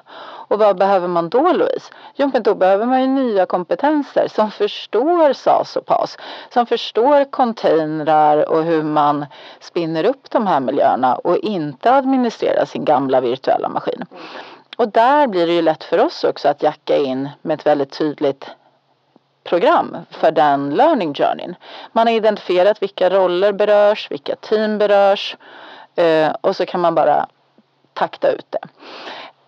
Och 0.48 0.58
vad 0.58 0.78
behöver 0.78 1.08
man 1.08 1.28
då 1.28 1.52
Louise? 1.52 1.92
Jo 2.14 2.30
men 2.32 2.42
då 2.42 2.54
behöver 2.54 2.86
man 2.86 3.00
ju 3.00 3.06
nya 3.06 3.46
kompetenser 3.46 4.28
som 4.28 4.50
förstår 4.50 5.32
SAS 5.32 5.76
och 5.76 5.86
PAS. 5.86 6.18
Som 6.52 6.66
förstår 6.66 7.30
containrar 7.30 8.50
och 8.50 8.64
hur 8.64 8.82
man 8.82 9.26
spinner 9.60 10.04
upp 10.04 10.30
de 10.30 10.46
här 10.46 10.60
miljöerna 10.60 11.14
och 11.14 11.36
inte 11.36 11.92
administrerar 11.92 12.64
sin 12.64 12.84
gamla 12.84 13.20
virtuella 13.20 13.68
maskin. 13.68 14.04
Och 14.78 14.88
där 14.88 15.26
blir 15.26 15.46
det 15.46 15.52
ju 15.52 15.62
lätt 15.62 15.84
för 15.84 15.98
oss 15.98 16.24
också 16.24 16.48
att 16.48 16.62
jacka 16.62 16.96
in 16.96 17.28
med 17.42 17.54
ett 17.60 17.66
väldigt 17.66 17.98
tydligt 17.98 18.46
program 19.44 19.96
för 20.10 20.30
den 20.30 20.70
learning 20.70 21.14
journeyn. 21.14 21.54
Man 21.92 22.06
har 22.06 22.14
identifierat 22.14 22.82
vilka 22.82 23.10
roller 23.10 23.52
berörs, 23.52 24.10
vilka 24.10 24.36
team 24.36 24.78
berörs 24.78 25.36
eh, 25.96 26.32
och 26.40 26.56
så 26.56 26.66
kan 26.66 26.80
man 26.80 26.94
bara 26.94 27.26
takta 27.94 28.30
ut 28.30 28.46
det. 28.50 28.68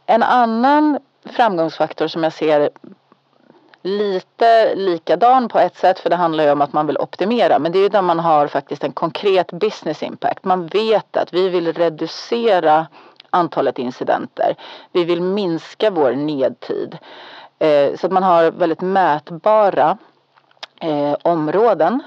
En 0.07 0.23
annan 0.23 0.99
framgångsfaktor 1.25 2.09
som 2.09 2.23
jag 2.23 2.33
ser 2.33 2.71
lite 3.83 4.75
likadan 4.75 5.49
på 5.49 5.59
ett 5.59 5.77
sätt 5.77 5.99
för 5.99 6.11
det 6.11 6.17
handlar 6.17 6.45
ju 6.45 6.51
om 6.51 6.61
att 6.61 6.73
man 6.73 6.87
vill 6.87 6.99
optimera 6.99 7.59
men 7.59 7.73
det 7.73 7.79
är 7.79 7.83
ju 7.83 7.89
där 7.89 8.03
man 8.03 8.19
har 8.19 8.47
faktiskt 8.47 8.85
en 8.85 8.93
konkret 8.93 9.53
business 9.53 10.03
impact. 10.03 10.45
Man 10.45 10.67
vet 10.67 11.17
att 11.17 11.33
vi 11.33 11.49
vill 11.49 11.73
reducera 11.73 12.87
antalet 13.31 13.79
incidenter. 13.79 14.57
Vi 14.93 15.05
vill 15.05 15.23
minska 15.23 15.91
vår 15.91 16.13
nedtid. 16.13 16.99
Eh, 17.59 17.97
så 17.97 18.07
att 18.07 18.13
man 18.13 18.23
har 18.23 18.51
väldigt 18.51 18.81
mätbara 18.81 19.99
eh, 20.81 21.17
områden 21.23 22.03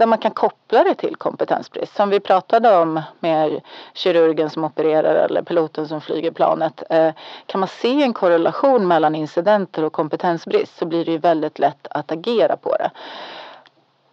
där 0.00 0.06
man 0.06 0.18
kan 0.18 0.30
koppla 0.30 0.84
det 0.84 0.94
till 0.94 1.16
kompetensbrist. 1.16 1.96
Som 1.96 2.10
vi 2.10 2.20
pratade 2.20 2.76
om 2.76 3.02
med 3.20 3.60
kirurgen 3.94 4.50
som 4.50 4.64
opererar 4.64 5.14
eller 5.14 5.42
piloten 5.42 5.88
som 5.88 6.00
flyger 6.00 6.30
planet. 6.30 6.82
Eh, 6.90 7.12
kan 7.46 7.60
man 7.60 7.68
se 7.68 8.02
en 8.02 8.12
korrelation 8.12 8.88
mellan 8.88 9.14
incidenter 9.14 9.84
och 9.84 9.92
kompetensbrist 9.92 10.78
så 10.78 10.86
blir 10.86 11.04
det 11.04 11.12
ju 11.12 11.18
väldigt 11.18 11.58
lätt 11.58 11.86
att 11.90 12.12
agera 12.12 12.56
på 12.56 12.76
det. 12.76 12.90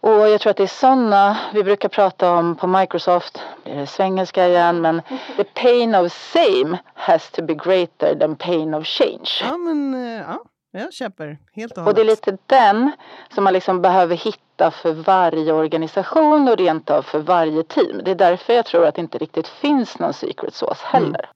Och 0.07 0.29
jag 0.29 0.41
tror 0.41 0.51
att 0.51 0.57
det 0.57 0.63
är 0.63 0.67
sådana 0.67 1.37
vi 1.53 1.63
brukar 1.63 1.89
prata 1.89 2.31
om 2.31 2.55
på 2.55 2.67
Microsoft, 2.67 3.41
blir 3.63 3.75
det 3.75 3.87
svengelska 3.87 4.47
igen, 4.47 4.81
men 4.81 5.01
the 5.37 5.43
pain 5.43 5.95
of 5.95 6.11
same 6.11 6.77
has 6.93 7.31
to 7.31 7.45
be 7.45 7.53
greater 7.53 8.15
than 8.19 8.35
pain 8.35 8.73
of 8.73 8.85
change. 8.85 9.29
Ja, 9.41 9.57
men 9.57 9.93
eh, 9.93 10.21
ja, 10.21 10.43
jag 10.71 10.93
köper 10.93 11.37
helt 11.51 11.77
och 11.77 11.83
hållet. 11.83 11.87
Och 11.87 11.95
det 11.95 12.01
är 12.01 12.15
lite 12.15 12.37
den 12.45 12.91
som 13.33 13.43
man 13.43 13.53
liksom 13.53 13.81
behöver 13.81 14.15
hitta 14.15 14.71
för 14.71 14.93
varje 14.93 15.53
organisation 15.53 16.47
och 16.47 16.57
rent 16.57 16.89
av 16.89 17.01
för 17.01 17.19
varje 17.19 17.63
team. 17.63 18.01
Det 18.05 18.11
är 18.11 18.15
därför 18.15 18.53
jag 18.53 18.65
tror 18.65 18.85
att 18.85 18.95
det 18.95 19.01
inte 19.01 19.17
riktigt 19.17 19.47
finns 19.47 19.99
någon 19.99 20.13
secret 20.13 20.53
sauce 20.53 20.85
heller. 20.85 21.07
Mm. 21.07 21.35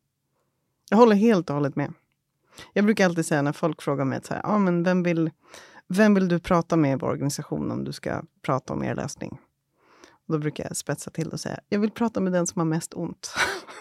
Jag 0.89 0.97
håller 0.97 1.15
helt 1.15 1.49
och 1.49 1.55
hållet 1.55 1.75
med. 1.75 1.93
Jag 2.73 2.85
brukar 2.85 3.05
alltid 3.05 3.25
säga 3.25 3.41
när 3.41 3.53
folk 3.53 3.81
frågar 3.81 4.05
mig 4.05 4.19
så 4.23 4.33
här, 4.33 4.41
ah, 4.45 4.57
men 4.57 4.83
vem 4.83 5.03
vill 5.03 5.31
vem 5.91 6.13
vill 6.13 6.27
du 6.27 6.39
prata 6.39 6.75
med 6.75 6.91
i 6.91 6.95
vår 6.95 7.07
organisation 7.07 7.71
om 7.71 7.83
du 7.83 7.91
ska 7.91 8.21
prata 8.41 8.73
om 8.73 8.83
er 8.83 8.95
lösning? 8.95 9.39
Då 10.27 10.37
brukar 10.37 10.63
jag 10.63 10.77
spetsa 10.77 11.11
till 11.11 11.29
och 11.29 11.39
säga, 11.39 11.59
jag 11.69 11.79
vill 11.79 11.91
prata 11.91 12.19
med 12.19 12.33
den 12.33 12.47
som 12.47 12.59
har 12.59 12.65
mest 12.65 12.93
ont. 12.93 13.33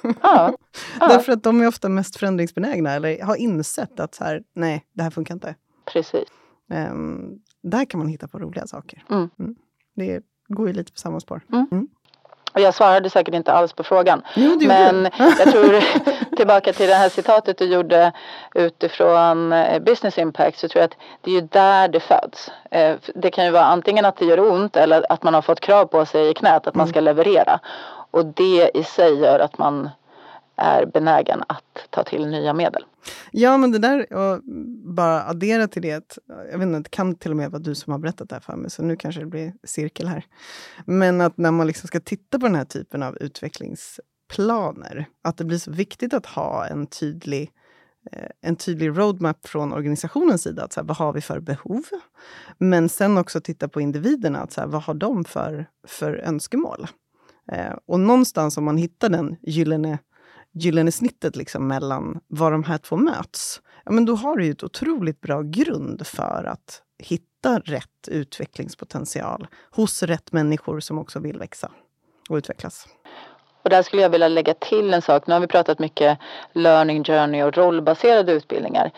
Ja, 0.03 0.13
ja. 0.23 0.55
Därför 1.09 1.33
att 1.33 1.43
de 1.43 1.61
är 1.61 1.69
ofta 1.69 1.89
mest 1.89 2.17
förändringsbenägna 2.17 2.93
eller 2.93 3.23
har 3.23 3.37
insett 3.37 4.01
att 4.01 4.15
så 4.15 4.25
här, 4.25 4.43
nej, 4.53 4.87
det 4.93 5.03
här 5.03 5.11
funkar 5.11 5.35
inte. 5.35 5.55
precis. 5.93 6.29
Um, 6.69 7.41
där 7.63 7.85
kan 7.85 7.99
man 7.99 8.09
hitta 8.09 8.29
på 8.29 8.39
roliga 8.39 8.67
saker. 8.67 9.05
Mm. 9.11 9.55
Det 9.97 10.23
går 10.49 10.67
ju 10.67 10.73
lite 10.73 10.93
på 10.93 10.99
samma 10.99 11.21
spår. 11.21 11.43
Och 12.53 12.61
jag 12.61 12.75
svarade 12.75 13.11
säkert 13.11 13.35
inte 13.35 13.53
alls 13.53 13.73
på 13.73 13.85
frågan. 13.85 14.23
Jo, 14.35 14.57
det 14.57 14.67
Men 14.67 15.09
jag 15.39 15.51
tror, 15.53 15.81
tillbaka 16.37 16.73
till 16.73 16.89
det 16.89 16.95
här 16.95 17.09
citatet 17.09 17.59
du 17.59 17.65
gjorde 17.65 18.13
utifrån 18.55 19.53
eh, 19.53 19.79
business 19.79 20.19
impact, 20.19 20.59
så 20.59 20.69
tror 20.69 20.81
jag 20.81 20.89
att 20.89 20.97
det 21.21 21.31
är 21.31 21.35
ju 21.35 21.41
där 21.41 21.89
det 21.89 22.01
föds. 22.01 22.51
Eh, 22.71 22.97
Det 23.15 23.31
kan 23.31 23.45
ju 23.45 23.51
vara 23.51 23.65
antingen 23.65 24.05
att 24.05 24.17
det 24.17 24.25
gör 24.25 24.41
ont 24.53 24.77
eller 24.77 25.13
att 25.13 25.23
man 25.23 25.35
har 25.35 25.43
fått 25.43 25.61
krav 25.61 25.85
på 25.87 26.07
sig 26.07 26.31
i 26.31 26.35
knät 26.35 26.67
att 26.67 26.75
man 26.75 26.89
ska 26.89 27.01
leverera. 27.01 27.61
Och 28.11 28.27
det 28.27 28.71
i 28.75 28.85
sig 28.85 29.21
gör 29.21 29.39
att 29.39 29.59
man 29.59 29.91
är 30.61 30.87
benägen 30.87 31.43
att 31.49 31.89
ta 31.91 32.05
till 32.05 32.27
nya 32.27 32.53
medel. 32.53 32.85
Ja, 33.33 33.57
men 33.57 33.73
det 33.73 33.79
där, 33.79 34.13
och 34.13 34.41
bara 34.95 35.25
addera 35.25 35.69
till 35.69 35.83
det, 35.83 36.19
jag 36.51 36.59
vet 36.59 36.67
inte, 36.67 36.79
det 36.79 36.91
kan 36.91 37.15
till 37.15 37.31
och 37.31 37.37
med 37.37 37.51
vara 37.51 37.63
du 37.63 37.75
som 37.75 37.93
har 37.93 37.99
berättat 37.99 38.29
det 38.29 38.35
här 38.35 38.41
för 38.41 38.57
mig, 38.57 38.71
så 38.71 38.83
nu 38.83 38.97
kanske 38.97 39.21
det 39.21 39.27
blir 39.27 39.53
cirkel 39.65 40.09
här. 40.09 40.25
Men 40.85 41.21
att 41.21 41.37
när 41.37 41.51
man 41.51 41.67
liksom 41.67 41.87
ska 41.87 42.01
titta 42.01 42.39
på 42.39 42.47
den 42.47 42.55
här 42.55 42.65
typen 42.65 43.03
av 43.03 43.17
utvecklingsplaner, 43.19 45.07
att 45.25 45.37
det 45.37 45.45
blir 45.45 45.59
så 45.59 45.71
viktigt 45.71 46.15
att 46.15 46.27
ha 46.27 46.67
en 46.67 46.87
tydlig 46.87 47.51
eh, 48.13 48.29
en 48.41 48.57
tydlig 48.57 48.99
roadmap 48.99 49.47
från 49.47 49.73
organisationens 49.73 50.43
sida. 50.43 50.65
Att 50.65 50.73
så 50.73 50.81
här, 50.81 50.87
vad 50.87 50.97
har 50.97 51.13
vi 51.13 51.21
för 51.21 51.41
behov? 51.41 51.83
Men 52.59 52.89
sen 52.89 53.19
också 53.19 53.41
titta 53.41 53.69
på 53.69 53.81
individerna. 53.81 54.39
Att 54.39 54.53
så 54.53 54.61
här, 54.61 54.69
vad 54.69 54.83
har 54.83 54.95
de 54.95 55.25
för, 55.25 55.67
för 55.87 56.15
önskemål? 56.15 56.87
Eh, 57.53 57.73
och 57.87 58.01
någonstans 58.01 58.57
om 58.57 58.65
man 58.65 58.77
hittar 58.77 59.09
den 59.09 59.37
gyllene 59.43 59.99
gyllene 60.53 60.93
snittet 60.93 61.37
liksom 61.37 61.69
mellan 61.69 62.21
var 62.29 62.51
de 62.51 62.65
här 62.65 62.79
två 62.79 62.97
möts, 62.97 63.63
ja, 63.85 63.93
men 63.93 64.05
då 64.05 64.15
har 64.15 64.37
du 64.37 64.45
ju 64.45 64.51
ett 64.51 64.65
otroligt 64.65 65.21
bra 65.21 65.43
grund 65.43 66.07
för 66.07 66.45
att 66.45 66.83
hitta 66.99 67.59
rätt 67.59 68.09
utvecklingspotential 68.09 69.47
hos 69.71 70.03
rätt 70.03 70.33
människor 70.33 70.81
som 70.81 70.99
också 70.99 71.19
vill 71.19 71.39
växa 71.39 71.71
och 72.29 72.37
utvecklas. 72.37 72.89
Och 73.63 73.71
där 73.71 73.83
skulle 73.83 74.03
jag 74.03 74.11
vilja 74.11 74.29
lägga 74.29 74.55
till 74.55 74.95
en 74.95 75.03
sak. 75.03 75.27
Nu 75.27 75.35
har 75.35 75.41
vi 75.41 75.47
pratat 75.47 75.79
mycket 75.79 76.19
learning 76.53 77.05
journey 77.05 77.43
och 77.43 77.57
rollbaserade 77.57 78.33
utbildningar. 78.33 78.91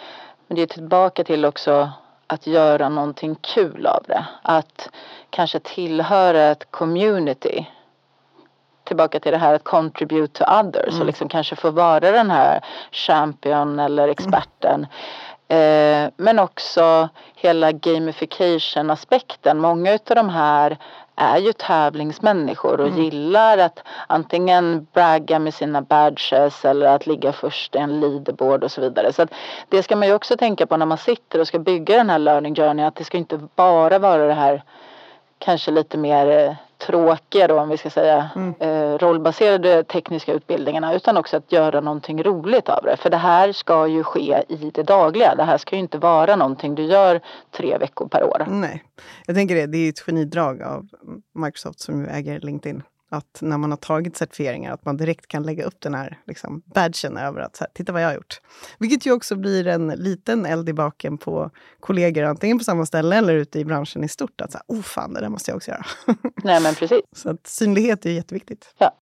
Men 0.47 0.57
det 0.57 0.63
är 0.63 0.67
tillbaka 0.67 1.25
till 1.25 1.45
också 1.45 1.91
att 2.27 2.47
göra 2.47 2.89
någonting 2.89 3.35
kul 3.35 3.87
av 3.87 4.05
det. 4.09 4.27
Att 4.43 4.91
kanske 5.31 5.61
tillhöra 5.61 6.51
ett 6.51 6.71
community. 6.71 7.67
Tillbaka 8.93 9.21
till 9.21 9.33
det 9.33 9.39
här 9.39 9.55
att 9.55 9.65
contribute 9.65 10.45
to 10.45 10.45
others 10.61 11.01
och 11.01 11.07
liksom 11.07 11.29
kanske 11.29 11.57
få 11.57 11.71
vara 11.71 12.11
den 12.11 12.31
här 12.31 12.61
champion 12.91 13.79
eller 13.79 14.09
experten. 14.09 14.87
Eh, 15.49 16.11
men 16.17 16.39
också 16.39 17.09
hela 17.35 17.73
gamification 17.73 18.91
aspekten. 18.91 19.59
Många 19.59 19.95
utav 19.95 20.15
de 20.15 20.29
här 20.29 20.79
är 21.17 21.39
ju 21.39 21.53
tävlingsmänniskor 21.53 22.81
och 22.81 22.89
gillar 22.89 23.59
att 23.59 23.83
antingen 24.07 24.87
bragga 24.93 25.39
med 25.39 25.55
sina 25.55 25.83
badges 25.83 26.65
eller 26.65 26.87
att 26.87 27.07
ligga 27.07 27.33
först 27.33 27.75
i 27.75 27.79
en 27.79 28.01
leaderboard 28.01 28.65
och 28.65 28.73
så 28.73 28.81
vidare. 28.81 29.13
Så 29.13 29.23
att 29.23 29.33
det 29.69 29.83
ska 29.83 29.97
man 29.97 30.09
ju 30.09 30.15
också 30.15 30.37
tänka 30.37 30.67
på 30.67 30.77
när 30.77 30.87
man 30.87 30.99
sitter 30.99 31.39
och 31.39 31.47
ska 31.47 31.59
bygga 31.59 31.97
den 31.97 32.11
här 32.11 32.19
learning 32.19 32.55
journey 32.55 32.85
att 32.85 32.97
det 32.97 33.05
ska 33.05 33.19
inte 33.19 33.41
bara 33.57 33.99
vara 33.99 34.27
det 34.27 34.35
här 34.35 34.63
kanske 35.39 35.71
lite 35.71 35.99
mer 35.99 36.27
eh, 36.27 36.55
tråkiga 36.87 37.49
då 37.49 37.61
om 37.61 37.69
vi 37.69 37.77
ska 37.77 37.91
säga 37.91 38.31
eh, 38.59 38.99
rollbaserade 38.99 39.85
tekniska 39.85 40.33
utbildningarna 40.33 40.95
utan 40.95 41.17
också 41.17 41.37
att 41.37 41.53
göra 41.53 41.81
någonting 41.81 42.23
roligt 42.23 42.69
av 42.69 42.85
det. 42.85 42.97
För 42.97 43.11
det 43.11 43.17
här 43.17 43.53
ska 43.53 43.87
ju 43.87 44.05
ske 44.05 44.43
i 44.49 44.71
det 44.75 44.83
dagliga. 44.83 45.35
Det 45.35 45.45
här 45.45 45.59
ska 45.59 45.77
ju 45.77 45.81
inte 45.81 45.99
vara 45.99 46.37
någonting 46.37 46.75
du 46.75 46.83
gör 46.83 47.21
tre 47.51 47.79
veckor 47.79 48.09
per 48.09 48.25
år. 48.25 48.47
Nej, 48.49 48.85
jag 49.27 49.37
tänker 49.37 49.55
det, 49.55 49.67
det 49.67 49.79
är 49.79 49.89
ett 49.89 50.01
genidrag 50.01 50.63
av 50.63 50.89
Microsoft 51.35 51.81
som 51.81 52.09
äger 52.09 52.41
LinkedIn. 52.41 52.83
Att 53.13 53.39
när 53.41 53.59
man 53.59 53.71
har 53.71 53.77
tagit 53.77 54.17
certifieringar, 54.17 54.73
att 54.73 54.85
man 54.85 54.97
direkt 54.97 55.27
kan 55.27 55.43
lägga 55.43 55.65
upp 55.65 55.81
den 55.81 55.95
här 55.95 56.19
liksom, 56.27 56.63
badgen 56.75 57.17
över 57.17 57.41
att 57.41 57.59
här, 57.59 57.69
titta 57.75 57.93
vad 57.93 58.03
jag 58.03 58.09
har 58.09 58.15
gjort. 58.15 58.41
Vilket 58.79 59.07
ju 59.07 59.13
också 59.13 59.37
blir 59.37 59.67
en 59.67 59.89
liten 59.89 60.47
eld 60.47 60.69
i 60.69 60.73
baken 60.73 61.19
på 61.19 61.51
kollegor, 61.81 62.23
antingen 62.25 62.59
på 62.59 62.65
samma 62.65 62.87
ställe 62.87 63.17
eller 63.17 63.35
ute 63.35 63.59
i 63.59 63.65
branschen 63.65 64.05
i 64.05 64.09
stort. 64.09 64.41
Att 64.41 64.53
så 64.53 64.59
här, 64.59 64.65
oh 64.77 64.83
fan, 64.83 65.15
det 65.15 65.21
där 65.21 65.29
måste 65.29 65.51
jag 65.51 65.57
också 65.57 65.71
göra. 65.71 65.87
Nej 66.45 66.63
men 66.63 66.75
precis. 66.75 67.01
så 67.17 67.31
att 67.31 67.47
synlighet 67.47 68.07
är 68.07 68.11
jätteviktigt. 68.11 68.75
Ja. 68.79 68.97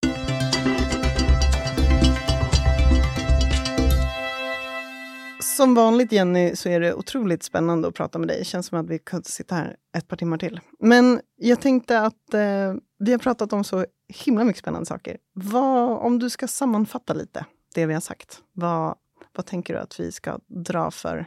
Som 5.40 5.74
vanligt 5.74 6.12
Jenny 6.12 6.56
så 6.56 6.68
är 6.68 6.80
det 6.80 6.94
otroligt 6.94 7.42
spännande 7.42 7.88
att 7.88 7.94
prata 7.94 8.18
med 8.18 8.28
dig. 8.28 8.38
Det 8.38 8.44
känns 8.44 8.66
som 8.66 8.78
att 8.78 8.90
vi 8.90 8.98
kunde 8.98 9.28
sitta 9.28 9.54
här 9.54 9.76
ett 9.96 10.08
par 10.08 10.16
timmar 10.16 10.38
till. 10.38 10.60
Men 10.78 11.20
jag 11.36 11.60
tänkte 11.60 12.00
att 12.00 12.34
eh, 12.34 12.74
vi 12.98 13.12
har 13.12 13.18
pratat 13.18 13.52
om 13.52 13.64
så 13.64 13.86
himla 14.24 14.44
mycket 14.44 14.60
spännande 14.60 14.86
saker. 14.86 15.16
Vad, 15.32 15.98
om 15.98 16.18
du 16.18 16.30
ska 16.30 16.48
sammanfatta 16.48 17.12
lite 17.14 17.44
det 17.74 17.86
vi 17.86 17.94
har 17.94 18.00
sagt. 18.00 18.38
Vad, 18.52 18.94
vad 19.36 19.46
tänker 19.46 19.74
du 19.74 19.80
att 19.80 20.00
vi 20.00 20.12
ska 20.12 20.38
dra 20.46 20.90
för 20.90 21.26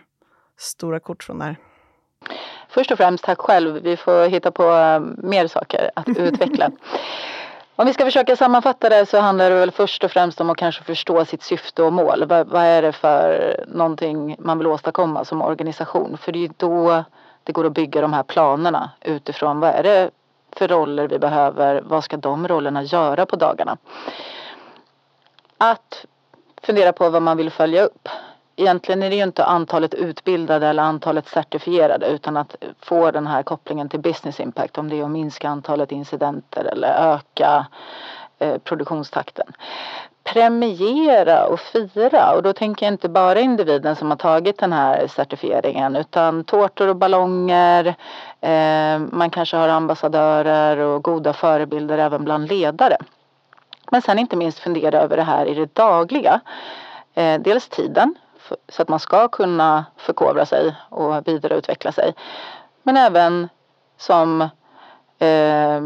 stora 0.58 1.00
kort 1.00 1.24
från 1.24 1.40
det 1.40 1.46
här? 1.46 1.58
Först 2.70 2.92
och 2.92 2.98
främst 2.98 3.24
tack 3.24 3.40
själv. 3.40 3.84
Vi 3.84 3.98
får 3.98 4.30
hitta 4.30 4.52
på 4.52 4.64
eh, 4.64 5.00
mer 5.18 5.48
saker 5.48 5.92
att 5.96 6.18
utveckla. 6.18 6.72
Om 7.76 7.86
vi 7.86 7.94
ska 7.94 8.06
försöka 8.06 8.36
sammanfatta 8.36 8.90
det 8.90 9.06
så 9.06 9.20
handlar 9.20 9.50
det 9.50 9.56
väl 9.56 9.72
först 9.72 10.04
och 10.04 10.12
främst 10.12 10.42
om 10.42 10.50
att 10.50 10.58
kanske 10.58 10.84
förstå 10.84 11.26
sitt 11.26 11.44
syfte 11.44 11.84
och 11.84 11.94
mål. 11.94 12.26
Vad, 12.26 12.48
vad 12.48 12.62
är 12.62 12.82
det 12.82 12.92
för 12.92 13.66
någonting 13.68 14.36
man 14.40 14.58
vill 14.58 14.68
åstadkomma 14.68 15.26
som 15.26 15.42
organisation? 15.42 16.18
För 16.18 16.32
det 16.32 16.40
är 16.40 16.42
ju 16.42 16.50
då 16.58 17.04
det 17.44 17.52
går 17.52 17.66
att 17.66 17.74
bygga 17.74 18.02
de 18.02 18.14
här 18.14 18.24
planerna 18.24 18.92
utifrån 19.02 19.60
vad 19.60 19.70
är 19.70 19.84
det 19.84 20.12
för 20.52 20.68
roller 20.68 21.08
vi 21.08 21.20
behöver? 21.20 21.82
Vad 21.82 22.04
ska 22.04 22.18
de 22.18 22.48
rollerna 22.48 22.84
göra 22.84 23.26
på 23.26 23.36
dagarna? 23.36 23.78
Att 25.58 26.06
fundera 26.62 26.94
på 26.94 27.10
vad 27.10 27.22
man 27.22 27.38
vill 27.38 27.50
följa 27.50 27.84
upp. 27.84 28.10
Egentligen 28.56 29.04
är 29.04 29.10
det 29.10 29.16
ju 29.16 29.24
inte 29.24 29.46
antalet 29.46 29.94
utbildade 29.94 30.68
eller 30.68 30.84
antalet 30.84 31.28
certifierade 31.28 32.08
utan 32.08 32.38
att 32.38 32.56
få 32.82 33.12
den 33.12 33.28
här 33.28 33.44
kopplingen 33.44 33.90
till 33.90 34.00
business 34.00 34.40
impact. 34.40 34.78
Om 34.78 34.90
det 34.90 35.00
är 35.00 35.04
att 35.04 35.12
minska 35.12 35.50
antalet 35.50 35.92
incidenter 35.92 36.64
eller 36.64 37.14
öka 37.14 37.66
eh, 38.40 38.58
produktionstakten. 38.58 39.46
Premiera 40.24 41.46
och 41.46 41.60
fira 41.60 42.34
och 42.36 42.44
då 42.44 42.54
tänker 42.54 42.86
jag 42.86 42.94
inte 42.94 43.10
bara 43.10 43.40
individen 43.40 43.96
som 43.96 44.10
har 44.10 44.18
tagit 44.18 44.58
den 44.58 44.74
här 44.74 45.08
certifieringen 45.08 45.96
utan 45.96 46.44
tårtor 46.44 46.88
och 46.88 46.96
ballonger. 46.96 47.96
Eh, 48.42 49.00
man 49.00 49.30
kanske 49.30 49.58
har 49.58 49.70
ambassadörer 49.70 50.78
och 50.78 51.04
goda 51.04 51.34
förebilder 51.34 51.98
även 51.98 52.24
bland 52.24 52.50
ledare. 52.50 52.98
Men 53.92 54.02
sen 54.02 54.20
inte 54.20 54.36
minst 54.36 54.60
fundera 54.60 55.02
över 55.02 55.18
det 55.18 55.24
här 55.24 55.46
i 55.46 55.54
det 55.54 55.76
dagliga. 55.76 56.40
Eh, 57.14 57.40
dels 57.40 57.68
tiden 57.68 58.16
så 58.70 58.82
att 58.82 58.90
man 58.90 59.00
ska 59.00 59.28
kunna 59.28 59.86
förkovra 59.98 60.46
sig 60.46 60.76
och 60.90 61.28
vidareutveckla 61.28 61.92
sig. 61.92 62.14
Men 62.84 62.98
även 62.98 63.50
som 63.98 64.42
eh, 65.20 65.82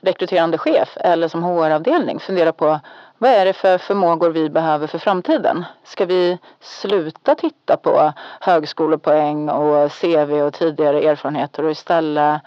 rekryterande 0.00 0.58
chef 0.58 0.96
eller 0.96 1.28
som 1.28 1.42
HR-avdelning 1.42 2.20
fundera 2.20 2.52
på 2.52 2.80
vad 3.18 3.30
är 3.30 3.44
det 3.44 3.52
för 3.52 3.78
förmågor 3.78 4.30
vi 4.30 4.50
behöver 4.50 4.86
för 4.86 4.98
framtiden? 4.98 5.64
Ska 5.84 6.06
vi 6.06 6.38
sluta 6.60 7.34
titta 7.34 7.76
på 7.76 8.12
högskolepoäng 8.40 9.48
och 9.48 9.92
CV 9.92 10.42
och 10.42 10.54
tidigare 10.54 11.02
erfarenheter 11.02 11.64
och 11.64 11.70
istället 11.70 12.42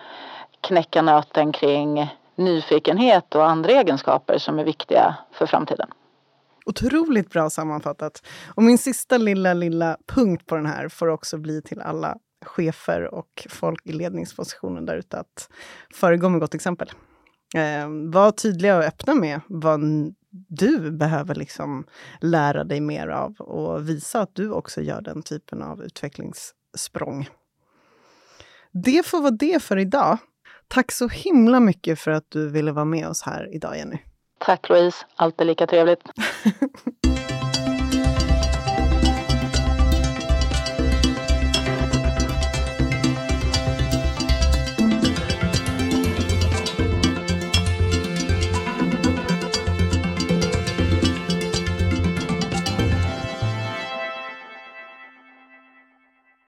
knäcka 0.62 1.02
nöten 1.02 1.52
kring 1.52 2.16
nyfikenhet 2.36 3.36
och 3.36 3.50
andra 3.50 3.72
egenskaper 3.72 4.38
som 4.38 4.60
är 4.60 4.64
viktiga 4.64 5.16
för 5.32 5.46
framtiden? 5.46 5.90
Otroligt 6.68 7.30
bra 7.30 7.50
sammanfattat. 7.50 8.28
Och 8.56 8.64
min 8.64 8.78
sista 8.78 9.18
lilla, 9.18 9.54
lilla 9.54 9.98
punkt 10.08 10.46
på 10.46 10.56
den 10.56 10.66
här 10.66 10.90
får 10.90 11.08
också 11.08 11.38
bli 11.38 11.62
till 11.62 11.82
alla 11.82 12.18
chefer 12.46 13.14
och 13.14 13.48
folk 13.50 13.86
i 13.86 13.92
ledningspositionen 13.92 14.86
där 14.86 14.98
ute 14.98 15.20
att 15.20 15.50
föregå 15.94 16.30
med 16.30 16.40
gott 16.40 16.54
exempel. 16.54 16.92
Eh, 17.56 17.90
var 18.12 18.32
tydliga 18.32 18.78
och 18.78 18.84
öppna 18.84 19.16
med 19.16 19.42
vad 19.48 19.82
du 20.50 20.92
behöver 20.92 21.36
liksom 21.36 21.86
lära 22.22 22.64
dig 22.64 22.82
mer 22.82 23.08
av 23.08 23.36
och 23.40 23.90
visa 23.90 24.22
att 24.22 24.36
du 24.36 24.52
också 24.52 24.82
gör 24.82 25.02
den 25.02 25.24
typen 25.24 25.62
av 25.62 25.84
utvecklingssprång. 25.84 27.30
Det 28.72 29.06
får 29.06 29.22
vara 29.22 29.32
det 29.32 29.64
för 29.64 29.78
idag. 29.78 30.18
Tack 30.68 30.92
så 30.92 31.08
himla 31.08 31.60
mycket 31.60 32.00
för 32.00 32.12
att 32.12 32.26
du 32.30 32.50
ville 32.50 32.72
vara 32.72 32.86
med 32.86 33.08
oss 33.08 33.22
här 33.22 33.56
idag, 33.56 33.78
Jenny. 33.78 33.98
Tack 34.38 34.70
Louise, 34.70 34.98
alltid 35.16 35.48
lika 35.48 35.68
trevligt. 35.68 36.10